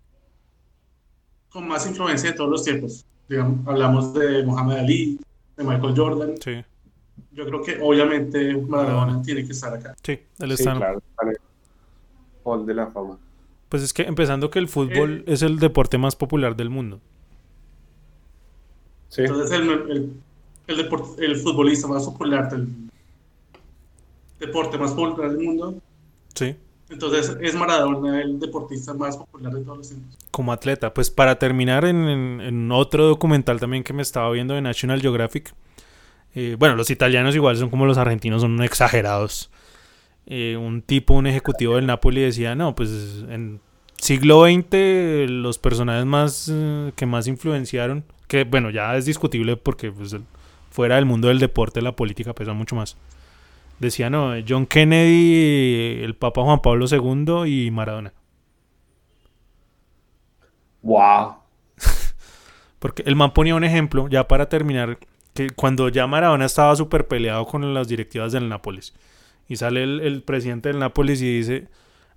[1.51, 5.19] con más influencia de todos los tiempos, digamos, hablamos de Muhammad Ali,
[5.57, 6.65] de Michael Jordan, Sí.
[7.33, 9.95] yo creo que obviamente Maradona tiene que estar acá.
[10.03, 10.75] Sí, él Sí, está.
[10.77, 10.99] claro.
[11.11, 11.37] está en el
[12.45, 13.19] Hall de la fama.
[13.69, 17.01] Pues es que empezando que el fútbol es el deporte más popular del mundo.
[19.09, 19.23] Sí.
[19.23, 20.13] Entonces, el, el,
[20.69, 22.67] el, deport- el futbolista más popular del
[24.41, 25.75] deporte más popular del mundo,
[26.35, 26.57] Sí.
[26.93, 30.19] Entonces es Maradona el deportista más popular de todos los tiempos.
[30.31, 30.93] Como atleta.
[30.95, 35.55] Pues para terminar en, otro documental también que me estaba viendo de National Geographic.
[36.35, 39.51] eh, bueno, los italianos igual son como los argentinos, son exagerados.
[40.27, 43.61] Eh, un tipo, un ejecutivo del Napoli decía, no, pues en
[43.99, 49.91] siglo XX los personajes más eh, que más influenciaron, que bueno, ya es discutible porque
[49.91, 50.17] pues,
[50.71, 52.97] fuera del mundo del deporte la política pesa mucho más.
[53.83, 58.13] Decía, no, John Kennedy, el Papa Juan Pablo II y Maradona.
[60.83, 61.39] Wow.
[62.79, 65.01] Porque el man ponía un ejemplo, ya para terminar,
[65.35, 68.95] que cuando ya Maradona estaba súper peleado con las directivas del Nápoles.
[69.49, 71.67] Y sale el, el presidente del Nápoles y dice,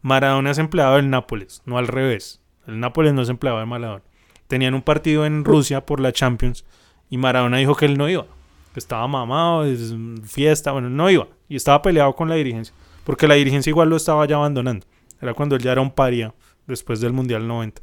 [0.03, 2.43] Maradona es empleado del Nápoles, no al revés.
[2.67, 4.03] El Nápoles no es empleado de Maradona.
[4.45, 6.63] Tenían un partido en Rusia por la Champions
[7.09, 8.27] y Maradona dijo que él no iba.
[8.75, 11.27] Estaba mamado, es fiesta, bueno, no iba.
[11.47, 12.75] Y estaba peleado con la dirigencia.
[13.03, 14.85] Porque la dirigencia igual lo estaba ya abandonando.
[15.21, 16.33] Era cuando él ya era un paria
[16.67, 17.81] después del Mundial 90.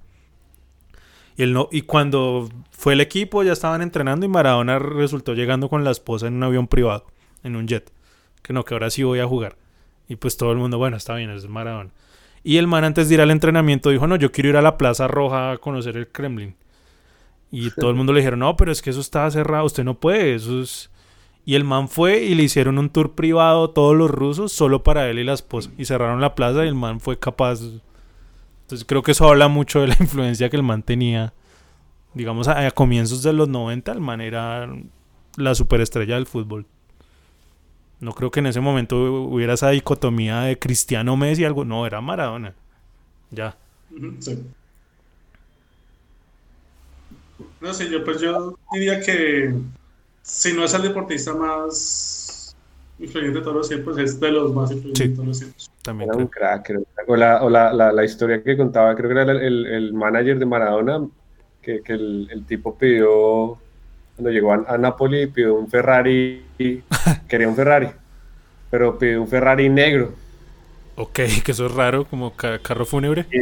[1.37, 5.69] Y, él no, y cuando fue el equipo ya estaban entrenando y Maradona resultó llegando
[5.69, 7.07] con la esposa en un avión privado,
[7.43, 7.91] en un jet.
[8.43, 9.57] Que no, que ahora sí voy a jugar.
[10.09, 11.91] Y pues todo el mundo, bueno, está bien, es Maradona.
[12.45, 14.77] Y el man antes de ir al entrenamiento dijo, no, yo quiero ir a la
[14.77, 16.57] Plaza Roja a conocer el Kremlin.
[17.53, 20.01] Y todo el mundo le dijeron, no, pero es que eso está cerrado, usted no
[20.01, 20.91] puede, eso es...
[21.45, 25.11] Y el man fue y le hicieron un tour privado todos los rusos solo para
[25.11, 25.71] él y la esposa.
[25.77, 27.61] Y cerraron la plaza y el man fue capaz...
[28.63, 31.35] Entonces creo que eso habla mucho de la influencia que el man tenía.
[32.15, 34.67] Digamos, a, a comienzos de los 90 el man era
[35.37, 36.65] la superestrella del fútbol.
[38.01, 38.97] No creo que en ese momento
[39.27, 41.65] hubiera esa dicotomía de Cristiano Messi algo.
[41.65, 42.55] No, era Maradona.
[43.31, 43.57] Ya.
[44.21, 44.43] Sí.
[47.61, 49.53] No sé, yo pues yo diría que
[50.23, 52.55] si no es el deportista más
[52.99, 55.09] influyente de todos los tiempos, es de los más influyentes Sí.
[55.09, 55.71] de todos los tiempos.
[55.83, 56.41] También Era un creo.
[56.49, 56.67] crack.
[56.67, 57.09] crack.
[57.09, 59.93] O, la, o la, la, la historia que contaba, creo que era el, el, el
[59.93, 61.07] manager de Maradona,
[61.61, 63.59] que, que el, el tipo pidió,
[64.17, 66.43] cuando llegó a, a Napoli, pidió un Ferrari,
[67.29, 67.89] quería un Ferrari,
[68.71, 70.13] pero pidió un Ferrari negro.
[70.95, 73.27] Ok, que eso es raro, como ca- carro fúnebre.
[73.31, 73.39] Sí,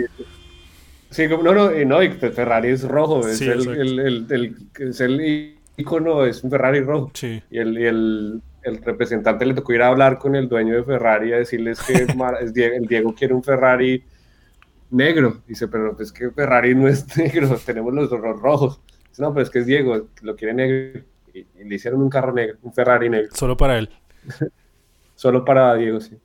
[1.29, 4.57] como- no, no, y no, y pues Ferrari es rojo, es, Sí, el, el, el,
[4.79, 7.11] es el icono, es un Ferrari rojo.
[7.15, 7.43] Sí.
[7.51, 10.85] Y el, y el, el representante le tocó ir a hablar con el dueño de
[10.85, 11.95] Ferrari a decirles que
[12.75, 14.05] el Diego quiere un Ferrari
[14.91, 15.43] negro.
[15.47, 18.81] Dice, pero es que Ferrari no es negro, tenemos los ro- rojos.
[19.09, 21.01] Dice, no, pero es que es Diego, lo quiere negro.
[21.35, 23.89] Y, y le hicieron un carro negro, un Ferrari negro, Solo para él.
[25.15, 26.17] solo para Diego, sí.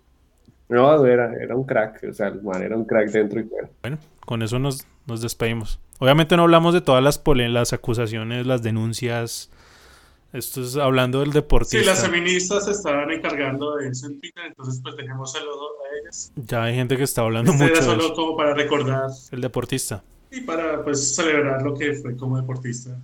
[0.70, 3.70] No, era, era un crack, o sea, el man era un crack dentro y fuera.
[3.82, 5.80] Bueno, con eso nos, nos despedimos.
[6.00, 9.50] Obviamente no hablamos de todas las, las acusaciones, las denuncias.
[10.34, 11.80] Esto es hablando del deportista.
[11.80, 16.34] Sí, las feministas se estaban encargando de eso en Twitter, entonces pues dejémoselo a ellas.
[16.36, 18.14] Ya hay gente que está hablando Este era mucho de solo eso.
[18.16, 20.04] como para recordar El deportista.
[20.32, 22.98] y para pues celebrar lo que fue como deportista.